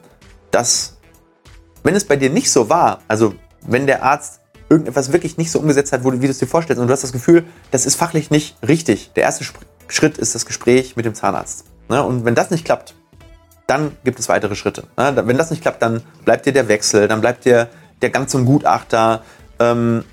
dass, 0.52 0.96
wenn 1.82 1.96
es 1.96 2.04
bei 2.04 2.14
dir 2.14 2.30
nicht 2.30 2.52
so 2.52 2.68
war, 2.68 3.00
also 3.08 3.34
wenn 3.68 3.86
der 3.86 4.02
Arzt 4.02 4.40
irgendetwas 4.68 5.12
wirklich 5.12 5.36
nicht 5.38 5.50
so 5.50 5.60
umgesetzt 5.60 5.92
hat, 5.92 6.04
wie 6.04 6.18
du 6.18 6.28
es 6.28 6.38
dir 6.38 6.46
vorstellst 6.46 6.80
und 6.80 6.88
du 6.88 6.92
hast 6.92 7.04
das 7.04 7.12
Gefühl, 7.12 7.44
das 7.70 7.86
ist 7.86 7.96
fachlich 7.96 8.30
nicht 8.30 8.56
richtig. 8.66 9.12
Der 9.14 9.22
erste 9.22 9.44
Schritt 9.88 10.18
ist 10.18 10.34
das 10.34 10.44
Gespräch 10.46 10.96
mit 10.96 11.06
dem 11.06 11.14
Zahnarzt. 11.14 11.64
Ne? 11.88 12.02
Und 12.02 12.24
wenn 12.24 12.34
das 12.34 12.50
nicht 12.50 12.64
klappt, 12.64 12.94
dann 13.66 13.92
gibt 14.04 14.18
es 14.18 14.28
weitere 14.28 14.54
Schritte. 14.54 14.84
Ne? 14.96 15.22
Wenn 15.24 15.38
das 15.38 15.50
nicht 15.50 15.62
klappt, 15.62 15.82
dann 15.82 16.02
bleibt 16.24 16.46
dir 16.46 16.52
der 16.52 16.68
Wechsel, 16.68 17.08
dann 17.08 17.20
bleibt 17.20 17.44
dir 17.44 17.68
der 18.02 18.10
Gang 18.10 18.28
zum 18.28 18.44
Gutachter, 18.44 19.22
ähm, 19.58 20.04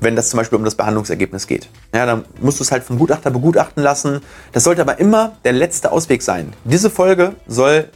wenn 0.00 0.16
das 0.16 0.28
zum 0.28 0.38
Beispiel 0.38 0.58
um 0.58 0.64
das 0.64 0.74
Behandlungsergebnis 0.74 1.46
geht. 1.46 1.68
Ja, 1.94 2.04
dann 2.04 2.24
musst 2.40 2.58
du 2.58 2.64
es 2.64 2.72
halt 2.72 2.84
vom 2.84 2.98
Gutachter 2.98 3.30
begutachten 3.30 3.82
lassen. 3.82 4.20
Das 4.52 4.64
sollte 4.64 4.82
aber 4.82 4.98
immer 4.98 5.36
der 5.44 5.52
letzte 5.52 5.92
Ausweg 5.92 6.22
sein. 6.22 6.52
Diese 6.64 6.90
Folge 6.90 7.34
soll 7.46 7.88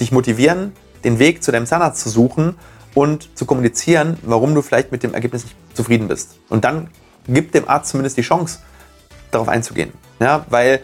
dich 0.00 0.12
motivieren, 0.12 0.72
den 1.04 1.18
Weg 1.18 1.42
zu 1.42 1.52
deinem 1.52 1.66
Zahnarzt 1.66 2.02
zu 2.02 2.10
suchen 2.10 2.56
und 2.94 3.36
zu 3.36 3.46
kommunizieren, 3.46 4.18
warum 4.22 4.54
du 4.54 4.62
vielleicht 4.62 4.92
mit 4.92 5.02
dem 5.02 5.14
Ergebnis 5.14 5.44
nicht 5.44 5.56
zufrieden 5.74 6.08
bist. 6.08 6.38
Und 6.48 6.64
dann 6.64 6.88
gibt 7.26 7.54
dem 7.54 7.68
Arzt 7.68 7.90
zumindest 7.90 8.16
die 8.16 8.22
Chance, 8.22 8.58
darauf 9.30 9.48
einzugehen. 9.48 9.92
Ja, 10.20 10.44
weil 10.50 10.80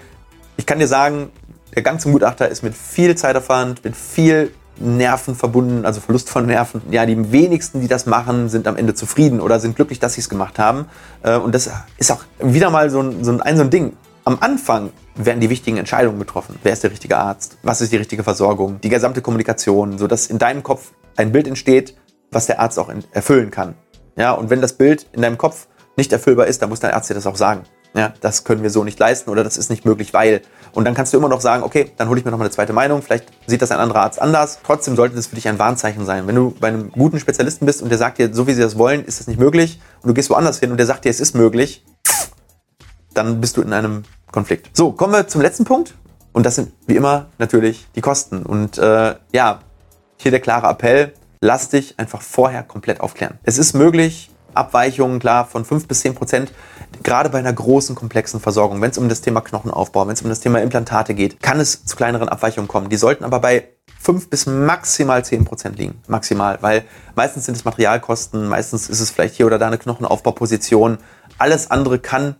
ich 0.56 0.66
kann 0.66 0.78
dir 0.78 0.88
sagen, 0.88 1.30
der 1.74 1.82
Gang 1.82 2.00
zum 2.00 2.12
Gutachter 2.12 2.48
ist 2.48 2.62
mit 2.62 2.74
viel 2.74 3.14
Zeitaufwand, 3.14 3.84
mit 3.84 3.94
viel 3.94 4.52
Nerven 4.80 5.34
verbunden, 5.34 5.84
also 5.84 6.00
Verlust 6.00 6.30
von 6.30 6.46
Nerven. 6.46 6.82
Ja, 6.90 7.04
die 7.04 7.32
wenigsten, 7.32 7.80
die 7.80 7.88
das 7.88 8.06
machen, 8.06 8.48
sind 8.48 8.66
am 8.66 8.76
Ende 8.76 8.94
zufrieden 8.94 9.40
oder 9.40 9.60
sind 9.60 9.76
glücklich, 9.76 9.98
dass 9.98 10.14
sie 10.14 10.20
es 10.20 10.28
gemacht 10.28 10.58
haben. 10.58 10.86
Äh, 11.22 11.36
und 11.36 11.54
das 11.54 11.70
ist 11.98 12.12
auch 12.12 12.24
wieder 12.38 12.70
mal 12.70 12.90
so 12.90 13.00
ein, 13.00 13.24
so 13.24 13.32
ein, 13.32 13.56
so 13.56 13.62
ein 13.62 13.70
Ding. 13.70 13.96
Am 14.24 14.38
Anfang 14.40 14.90
werden 15.14 15.40
die 15.40 15.50
wichtigen 15.50 15.78
Entscheidungen 15.78 16.18
getroffen. 16.18 16.58
Wer 16.62 16.72
ist 16.72 16.82
der 16.82 16.90
richtige 16.90 17.16
Arzt? 17.16 17.56
Was 17.62 17.80
ist 17.80 17.92
die 17.92 17.96
richtige 17.96 18.22
Versorgung? 18.22 18.80
Die 18.80 18.88
gesamte 18.88 19.22
Kommunikation, 19.22 19.98
sodass 19.98 20.26
in 20.26 20.38
deinem 20.38 20.62
Kopf 20.62 20.92
ein 21.18 21.32
Bild 21.32 21.46
entsteht, 21.46 21.94
was 22.30 22.46
der 22.46 22.60
Arzt 22.60 22.78
auch 22.78 22.90
erfüllen 23.12 23.50
kann. 23.50 23.74
Ja, 24.16 24.32
und 24.32 24.50
wenn 24.50 24.60
das 24.60 24.72
Bild 24.72 25.06
in 25.12 25.22
deinem 25.22 25.38
Kopf 25.38 25.66
nicht 25.96 26.12
erfüllbar 26.12 26.46
ist, 26.46 26.62
dann 26.62 26.68
muss 26.68 26.80
der 26.80 26.94
Arzt 26.94 27.10
dir 27.10 27.14
das 27.14 27.26
auch 27.26 27.36
sagen. 27.36 27.62
Ja, 27.94 28.12
das 28.20 28.44
können 28.44 28.62
wir 28.62 28.70
so 28.70 28.84
nicht 28.84 28.98
leisten 28.98 29.30
oder 29.30 29.42
das 29.42 29.56
ist 29.56 29.70
nicht 29.70 29.84
möglich, 29.84 30.12
weil. 30.12 30.42
Und 30.72 30.84
dann 30.84 30.94
kannst 30.94 31.12
du 31.12 31.16
immer 31.16 31.28
noch 31.28 31.40
sagen, 31.40 31.62
okay, 31.62 31.90
dann 31.96 32.08
hole 32.08 32.18
ich 32.18 32.24
mir 32.24 32.30
noch 32.30 32.38
mal 32.38 32.44
eine 32.44 32.52
zweite 32.52 32.72
Meinung. 32.72 33.02
Vielleicht 33.02 33.26
sieht 33.46 33.62
das 33.62 33.70
ein 33.70 33.78
anderer 33.78 34.02
Arzt 34.02 34.20
anders. 34.20 34.60
Trotzdem 34.64 34.94
sollte 34.94 35.16
das 35.16 35.26
für 35.26 35.34
dich 35.34 35.48
ein 35.48 35.58
Warnzeichen 35.58 36.04
sein. 36.04 36.26
Wenn 36.26 36.34
du 36.34 36.54
bei 36.60 36.68
einem 36.68 36.92
guten 36.92 37.18
Spezialisten 37.18 37.64
bist 37.64 37.82
und 37.82 37.88
der 37.88 37.98
sagt 37.98 38.18
dir, 38.18 38.32
so 38.32 38.46
wie 38.46 38.52
sie 38.52 38.60
das 38.60 38.76
wollen, 38.76 39.04
ist 39.04 39.20
das 39.20 39.26
nicht 39.26 39.40
möglich 39.40 39.80
und 40.02 40.08
du 40.08 40.14
gehst 40.14 40.28
woanders 40.30 40.60
hin 40.60 40.70
und 40.70 40.76
der 40.76 40.86
sagt 40.86 41.06
dir, 41.06 41.10
es 41.10 41.20
ist 41.20 41.34
möglich, 41.34 41.84
dann 43.14 43.40
bist 43.40 43.56
du 43.56 43.62
in 43.62 43.72
einem 43.72 44.04
Konflikt. 44.30 44.76
So, 44.76 44.92
kommen 44.92 45.14
wir 45.14 45.26
zum 45.26 45.40
letzten 45.40 45.64
Punkt. 45.64 45.94
Und 46.32 46.44
das 46.44 46.54
sind 46.54 46.72
wie 46.86 46.94
immer 46.94 47.26
natürlich 47.38 47.88
die 47.96 48.00
Kosten. 48.00 48.42
Und 48.42 48.78
äh, 48.78 49.16
ja, 49.32 49.60
hier 50.20 50.30
der 50.30 50.40
klare 50.40 50.68
Appell, 50.68 51.14
lass 51.40 51.68
dich 51.68 51.98
einfach 51.98 52.22
vorher 52.22 52.62
komplett 52.62 53.00
aufklären. 53.00 53.38
Es 53.44 53.58
ist 53.58 53.74
möglich, 53.74 54.30
Abweichungen, 54.54 55.20
klar, 55.20 55.46
von 55.46 55.64
5 55.64 55.86
bis 55.86 56.00
10 56.00 56.14
Prozent, 56.14 56.52
gerade 57.02 57.28
bei 57.28 57.38
einer 57.38 57.52
großen, 57.52 57.94
komplexen 57.94 58.40
Versorgung, 58.40 58.80
wenn 58.80 58.90
es 58.90 58.98
um 58.98 59.08
das 59.08 59.20
Thema 59.20 59.40
Knochenaufbau, 59.40 60.06
wenn 60.06 60.14
es 60.14 60.22
um 60.22 60.28
das 60.28 60.40
Thema 60.40 60.60
Implantate 60.60 61.14
geht, 61.14 61.40
kann 61.40 61.60
es 61.60 61.84
zu 61.84 61.96
kleineren 61.96 62.28
Abweichungen 62.28 62.68
kommen. 62.68 62.88
Die 62.88 62.96
sollten 62.96 63.24
aber 63.24 63.40
bei 63.40 63.68
5 64.00 64.30
bis 64.30 64.46
maximal 64.46 65.24
10 65.24 65.44
Prozent 65.44 65.78
liegen. 65.78 66.00
Maximal, 66.08 66.58
weil 66.60 66.84
meistens 67.14 67.46
sind 67.46 67.56
es 67.56 67.64
Materialkosten, 67.64 68.48
meistens 68.48 68.88
ist 68.88 69.00
es 69.00 69.10
vielleicht 69.10 69.34
hier 69.34 69.46
oder 69.46 69.58
da 69.58 69.66
eine 69.66 69.78
Knochenaufbauposition. 69.78 70.98
Alles 71.38 71.70
andere 71.70 71.98
kann 71.98 72.36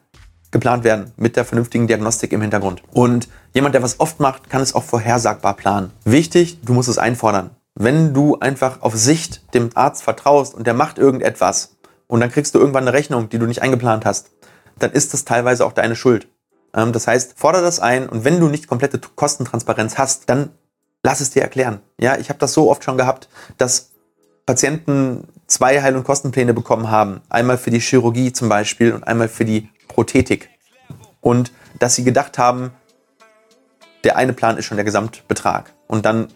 geplant 0.51 0.83
werden 0.83 1.13
mit 1.17 1.37
der 1.37 1.45
vernünftigen 1.45 1.87
Diagnostik 1.87 2.33
im 2.33 2.41
Hintergrund. 2.41 2.83
Und 2.93 3.29
jemand, 3.53 3.75
der 3.75 3.83
was 3.83 4.01
oft 4.01 4.19
macht, 4.19 4.49
kann 4.49 4.63
es 4.63 4.75
auch 4.75 4.85
vorhersagbar 4.85 5.55
planen. 5.55 5.93
Wichtig, 6.05 6.61
du 6.63 6.73
musst 6.73 6.89
es 6.89 6.99
einfordern. 6.99 7.51
Wenn 7.81 8.13
du 8.13 8.41
einfach 8.41 8.83
auf 8.83 8.97
Sicht 8.97 9.55
dem 9.55 9.71
Arzt 9.75 10.03
vertraust 10.03 10.53
und 10.53 10.67
der 10.67 10.75
macht 10.75 10.99
irgendetwas 10.99 11.77
und 12.09 12.19
dann 12.19 12.33
kriegst 12.33 12.53
du 12.57 12.59
irgendwann 12.59 12.83
eine 12.83 12.93
Rechnung, 12.93 13.29
die 13.29 13.39
du 13.39 13.47
nicht 13.47 13.63
eingeplant 13.63 14.05
hast, 14.05 14.33
dann 14.81 14.91
ist 14.91 15.15
das 15.15 15.25
teilweise 15.25 15.65
auch 15.65 15.71
deine 15.71 15.95
Schuld. 15.95 16.27
Ähm, 16.75 16.93
das 16.93 17.07
heißt, 17.07 17.39
fordere 17.39 17.63
das 17.63 17.79
ein 17.79 18.09
und 18.09 18.25
wenn 18.25 18.41
du 18.41 18.49
nicht 18.49 18.67
komplette 18.67 18.99
Kostentransparenz 18.99 19.97
hast, 19.97 20.29
dann 20.29 20.51
lass 21.05 21.21
es 21.21 21.31
dir 21.31 21.43
erklären. 21.43 21.81
Ja, 22.01 22.17
ich 22.17 22.31
habe 22.31 22.41
das 22.41 22.53
so 22.53 22.69
oft 22.69 22.83
schon 22.83 22.99
gehabt, 22.99 23.29
dass 23.59 23.93
Patienten 24.45 25.29
zwei 25.47 25.81
Heil- 25.81 25.95
und 25.95 26.03
Kostenpläne 26.03 26.55
bekommen 26.55 26.91
haben. 26.91 27.21
Einmal 27.29 27.59
für 27.59 27.71
die 27.71 27.79
Chirurgie 27.79 28.33
zum 28.33 28.49
Beispiel 28.49 28.93
und 28.93 29.05
einmal 29.05 29.29
für 29.29 29.45
die 29.45 29.69
Prothetik. 29.87 30.51
Und 31.21 31.53
dass 31.79 31.95
sie 31.95 32.03
gedacht 32.03 32.39
haben, 32.39 32.73
der 34.03 34.17
eine 34.17 34.33
Plan 34.33 34.57
ist 34.57 34.65
schon 34.65 34.79
der 34.79 34.85
Gesamtbetrag. 34.85 35.73
Und 35.87 36.05
dann 36.07 36.27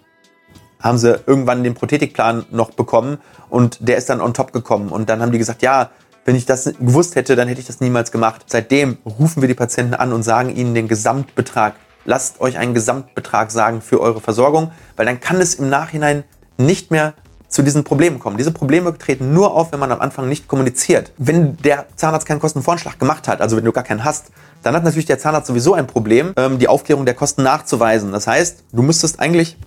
haben 0.82 0.98
sie 0.98 1.20
irgendwann 1.26 1.62
den 1.62 1.74
Prothetikplan 1.74 2.44
noch 2.50 2.72
bekommen 2.72 3.18
und 3.48 3.78
der 3.80 3.96
ist 3.96 4.10
dann 4.10 4.20
on 4.20 4.34
top 4.34 4.52
gekommen. 4.52 4.90
Und 4.90 5.08
dann 5.08 5.22
haben 5.22 5.32
die 5.32 5.38
gesagt, 5.38 5.62
ja, 5.62 5.90
wenn 6.24 6.36
ich 6.36 6.46
das 6.46 6.64
gewusst 6.64 7.16
hätte, 7.16 7.36
dann 7.36 7.48
hätte 7.48 7.60
ich 7.60 7.66
das 7.66 7.80
niemals 7.80 8.12
gemacht. 8.12 8.42
Seitdem 8.46 8.98
rufen 9.04 9.42
wir 9.42 9.48
die 9.48 9.54
Patienten 9.54 9.94
an 9.94 10.12
und 10.12 10.22
sagen 10.22 10.54
ihnen 10.54 10.74
den 10.74 10.88
Gesamtbetrag. 10.88 11.74
Lasst 12.04 12.40
euch 12.40 12.58
einen 12.58 12.74
Gesamtbetrag 12.74 13.50
sagen 13.50 13.80
für 13.80 14.00
eure 14.00 14.20
Versorgung, 14.20 14.72
weil 14.96 15.06
dann 15.06 15.20
kann 15.20 15.40
es 15.40 15.54
im 15.54 15.68
Nachhinein 15.68 16.24
nicht 16.58 16.90
mehr 16.90 17.14
zu 17.48 17.62
diesen 17.62 17.84
Problemen 17.84 18.18
kommen. 18.18 18.38
Diese 18.38 18.50
Probleme 18.50 18.96
treten 18.96 19.34
nur 19.34 19.54
auf, 19.54 19.72
wenn 19.72 19.78
man 19.78 19.92
am 19.92 20.00
Anfang 20.00 20.28
nicht 20.28 20.48
kommuniziert. 20.48 21.12
Wenn 21.18 21.56
der 21.58 21.86
Zahnarzt 21.96 22.26
keinen 22.26 22.40
Kostenvoranschlag 22.40 22.98
gemacht 22.98 23.28
hat, 23.28 23.40
also 23.40 23.56
wenn 23.56 23.64
du 23.64 23.72
gar 23.72 23.84
keinen 23.84 24.04
hast, 24.04 24.32
dann 24.62 24.74
hat 24.74 24.84
natürlich 24.84 25.06
der 25.06 25.18
Zahnarzt 25.18 25.48
sowieso 25.48 25.74
ein 25.74 25.86
Problem, 25.86 26.32
ähm, 26.36 26.58
die 26.58 26.68
Aufklärung 26.68 27.04
der 27.04 27.14
Kosten 27.14 27.42
nachzuweisen. 27.42 28.10
Das 28.10 28.26
heißt, 28.26 28.64
du 28.72 28.82
müsstest 28.82 29.20
eigentlich 29.20 29.58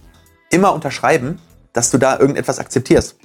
immer 0.50 0.74
unterschreiben, 0.74 1.40
dass 1.74 1.92
du 1.92 1.98
da 1.98 2.20
irgendetwas 2.20 2.60
akzeptierst. 2.60 3.18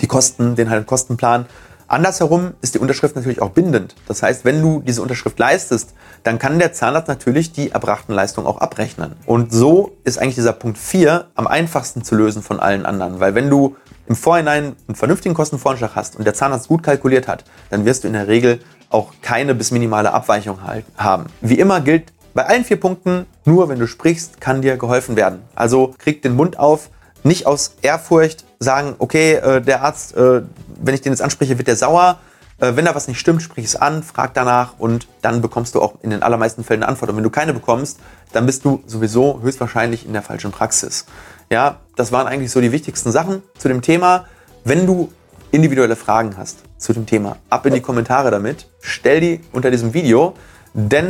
Die 0.00 0.06
Kosten, 0.06 0.56
den 0.56 0.70
halt 0.70 0.86
Kostenplan. 0.86 1.46
Andersherum 1.88 2.54
ist 2.62 2.74
die 2.74 2.78
Unterschrift 2.78 3.16
natürlich 3.16 3.42
auch 3.42 3.50
bindend. 3.50 3.94
Das 4.08 4.22
heißt, 4.22 4.44
wenn 4.44 4.62
du 4.62 4.80
diese 4.80 5.02
Unterschrift 5.02 5.38
leistest, 5.38 5.94
dann 6.22 6.38
kann 6.38 6.58
der 6.58 6.72
Zahnarzt 6.72 7.08
natürlich 7.08 7.52
die 7.52 7.70
erbrachten 7.70 8.14
Leistungen 8.14 8.46
auch 8.46 8.58
abrechnen. 8.58 9.14
Und 9.26 9.52
so 9.52 9.96
ist 10.04 10.18
eigentlich 10.18 10.36
dieser 10.36 10.54
Punkt 10.54 10.78
4 10.78 11.26
am 11.34 11.46
einfachsten 11.46 12.02
zu 12.02 12.14
lösen 12.14 12.42
von 12.42 12.60
allen 12.60 12.86
anderen. 12.86 13.20
Weil 13.20 13.34
wenn 13.34 13.50
du 13.50 13.76
im 14.06 14.16
Vorhinein 14.16 14.76
einen 14.88 14.94
vernünftigen 14.94 15.34
Kostenvoranschlag 15.34 15.94
hast 15.94 16.16
und 16.16 16.24
der 16.24 16.34
Zahnarzt 16.34 16.68
gut 16.68 16.82
kalkuliert 16.82 17.28
hat, 17.28 17.44
dann 17.70 17.84
wirst 17.84 18.04
du 18.04 18.08
in 18.08 18.14
der 18.14 18.28
Regel 18.28 18.60
auch 18.88 19.12
keine 19.22 19.54
bis 19.54 19.70
minimale 19.70 20.12
Abweichung 20.12 20.62
halt 20.62 20.84
haben. 20.96 21.26
Wie 21.40 21.58
immer 21.58 21.80
gilt 21.80 22.12
bei 22.34 22.46
allen 22.46 22.64
vier 22.64 22.80
Punkten, 22.80 23.26
nur 23.44 23.68
wenn 23.68 23.78
du 23.78 23.86
sprichst, 23.86 24.40
kann 24.40 24.62
dir 24.62 24.76
geholfen 24.76 25.16
werden. 25.16 25.42
Also 25.54 25.94
krieg 25.98 26.22
den 26.22 26.34
Mund 26.34 26.58
auf, 26.58 26.88
nicht 27.24 27.46
aus 27.46 27.76
Ehrfurcht 27.82 28.44
sagen, 28.58 28.94
okay, 28.98 29.34
äh, 29.34 29.60
der 29.60 29.82
Arzt, 29.82 30.16
äh, 30.16 30.42
wenn 30.80 30.94
ich 30.94 31.02
den 31.02 31.12
jetzt 31.12 31.22
anspreche, 31.22 31.58
wird 31.58 31.68
der 31.68 31.76
sauer. 31.76 32.18
Äh, 32.58 32.76
wenn 32.76 32.84
da 32.84 32.94
was 32.94 33.08
nicht 33.08 33.18
stimmt, 33.18 33.42
sprich 33.42 33.64
es 33.64 33.76
an, 33.76 34.02
frag 34.02 34.34
danach 34.34 34.78
und 34.78 35.08
dann 35.20 35.42
bekommst 35.42 35.74
du 35.74 35.82
auch 35.82 35.94
in 36.02 36.10
den 36.10 36.22
allermeisten 36.22 36.64
Fällen 36.64 36.82
eine 36.82 36.88
Antwort. 36.88 37.10
Und 37.10 37.16
wenn 37.16 37.24
du 37.24 37.30
keine 37.30 37.52
bekommst, 37.52 37.98
dann 38.32 38.46
bist 38.46 38.64
du 38.64 38.82
sowieso 38.86 39.40
höchstwahrscheinlich 39.42 40.06
in 40.06 40.12
der 40.12 40.22
falschen 40.22 40.52
Praxis. 40.52 41.06
Ja, 41.50 41.80
das 41.96 42.12
waren 42.12 42.26
eigentlich 42.26 42.50
so 42.50 42.60
die 42.60 42.72
wichtigsten 42.72 43.12
Sachen 43.12 43.42
zu 43.58 43.68
dem 43.68 43.82
Thema. 43.82 44.26
Wenn 44.64 44.86
du 44.86 45.12
individuelle 45.50 45.96
Fragen 45.96 46.36
hast 46.36 46.58
zu 46.78 46.92
dem 46.92 47.04
Thema, 47.04 47.36
ab 47.50 47.66
in 47.66 47.74
die 47.74 47.80
Kommentare 47.80 48.30
damit, 48.30 48.68
stell 48.80 49.20
die 49.20 49.40
unter 49.52 49.70
diesem 49.70 49.92
Video, 49.92 50.34
denn 50.72 51.08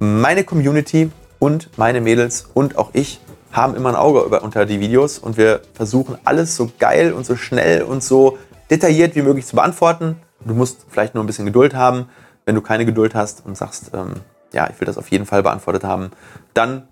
meine 0.00 0.44
Community 0.44 1.12
und 1.38 1.76
meine 1.78 2.00
Mädels 2.00 2.48
und 2.54 2.78
auch 2.78 2.90
ich 2.94 3.20
haben 3.52 3.76
immer 3.76 3.90
ein 3.90 3.96
Auge 3.96 4.20
über, 4.20 4.42
unter 4.42 4.64
die 4.64 4.80
Videos 4.80 5.18
und 5.18 5.36
wir 5.36 5.60
versuchen 5.74 6.16
alles 6.24 6.56
so 6.56 6.70
geil 6.78 7.12
und 7.12 7.26
so 7.26 7.36
schnell 7.36 7.82
und 7.82 8.02
so 8.02 8.38
detailliert 8.70 9.14
wie 9.14 9.22
möglich 9.22 9.46
zu 9.46 9.56
beantworten. 9.56 10.16
Du 10.42 10.54
musst 10.54 10.86
vielleicht 10.88 11.14
nur 11.14 11.22
ein 11.22 11.26
bisschen 11.26 11.44
Geduld 11.44 11.74
haben. 11.74 12.08
Wenn 12.46 12.54
du 12.54 12.62
keine 12.62 12.86
Geduld 12.86 13.14
hast 13.14 13.44
und 13.44 13.58
sagst, 13.58 13.90
ähm, 13.92 14.14
ja, 14.54 14.70
ich 14.70 14.80
will 14.80 14.86
das 14.86 14.96
auf 14.96 15.08
jeden 15.08 15.26
Fall 15.26 15.42
beantwortet 15.42 15.84
haben, 15.84 16.12
dann 16.54 16.88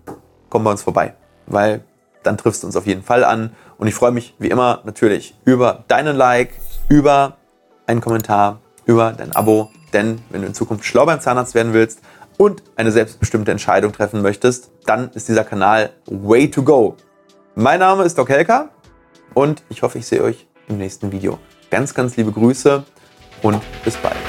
komm 0.49 0.63
bei 0.63 0.71
uns 0.71 0.83
vorbei, 0.83 1.15
weil 1.47 1.83
dann 2.21 2.37
triffst 2.37 2.61
du 2.61 2.67
uns 2.67 2.75
auf 2.75 2.85
jeden 2.85 3.01
Fall 3.01 3.23
an. 3.23 3.55
Und 3.79 3.87
ich 3.87 3.95
freue 3.95 4.11
mich 4.11 4.35
wie 4.37 4.49
immer 4.49 4.81
natürlich 4.83 5.35
über 5.45 5.83
deinen 5.87 6.15
Like, 6.15 6.51
über 6.89 7.37
einen 7.87 8.01
Kommentar, 8.01 8.59
über 8.85 9.13
dein 9.13 9.35
Abo. 9.35 9.71
Denn 9.93 10.21
wenn 10.29 10.41
du 10.41 10.47
in 10.47 10.53
Zukunft 10.53 10.85
schlau 10.85 11.07
beim 11.07 11.19
Zahnarzt 11.19 11.55
werden 11.55 11.73
willst 11.73 12.01
und 12.39 12.63
eine 12.77 12.91
selbstbestimmte 12.91 13.51
Entscheidung 13.51 13.91
treffen 13.91 14.21
möchtest, 14.21 14.71
dann 14.85 15.11
ist 15.11 15.27
dieser 15.27 15.43
Kanal 15.43 15.91
way 16.05 16.49
to 16.49 16.63
go. 16.63 16.95
Mein 17.53 17.81
Name 17.81 18.03
ist 18.03 18.17
Doc 18.17 18.29
Helka 18.29 18.69
und 19.33 19.61
ich 19.69 19.83
hoffe, 19.83 19.97
ich 19.97 20.07
sehe 20.07 20.23
euch 20.23 20.47
im 20.69 20.77
nächsten 20.77 21.11
Video. 21.11 21.37
Ganz, 21.69 21.93
ganz 21.93 22.15
liebe 22.15 22.31
Grüße 22.31 22.83
und 23.43 23.61
bis 23.83 23.97
bald. 23.97 24.28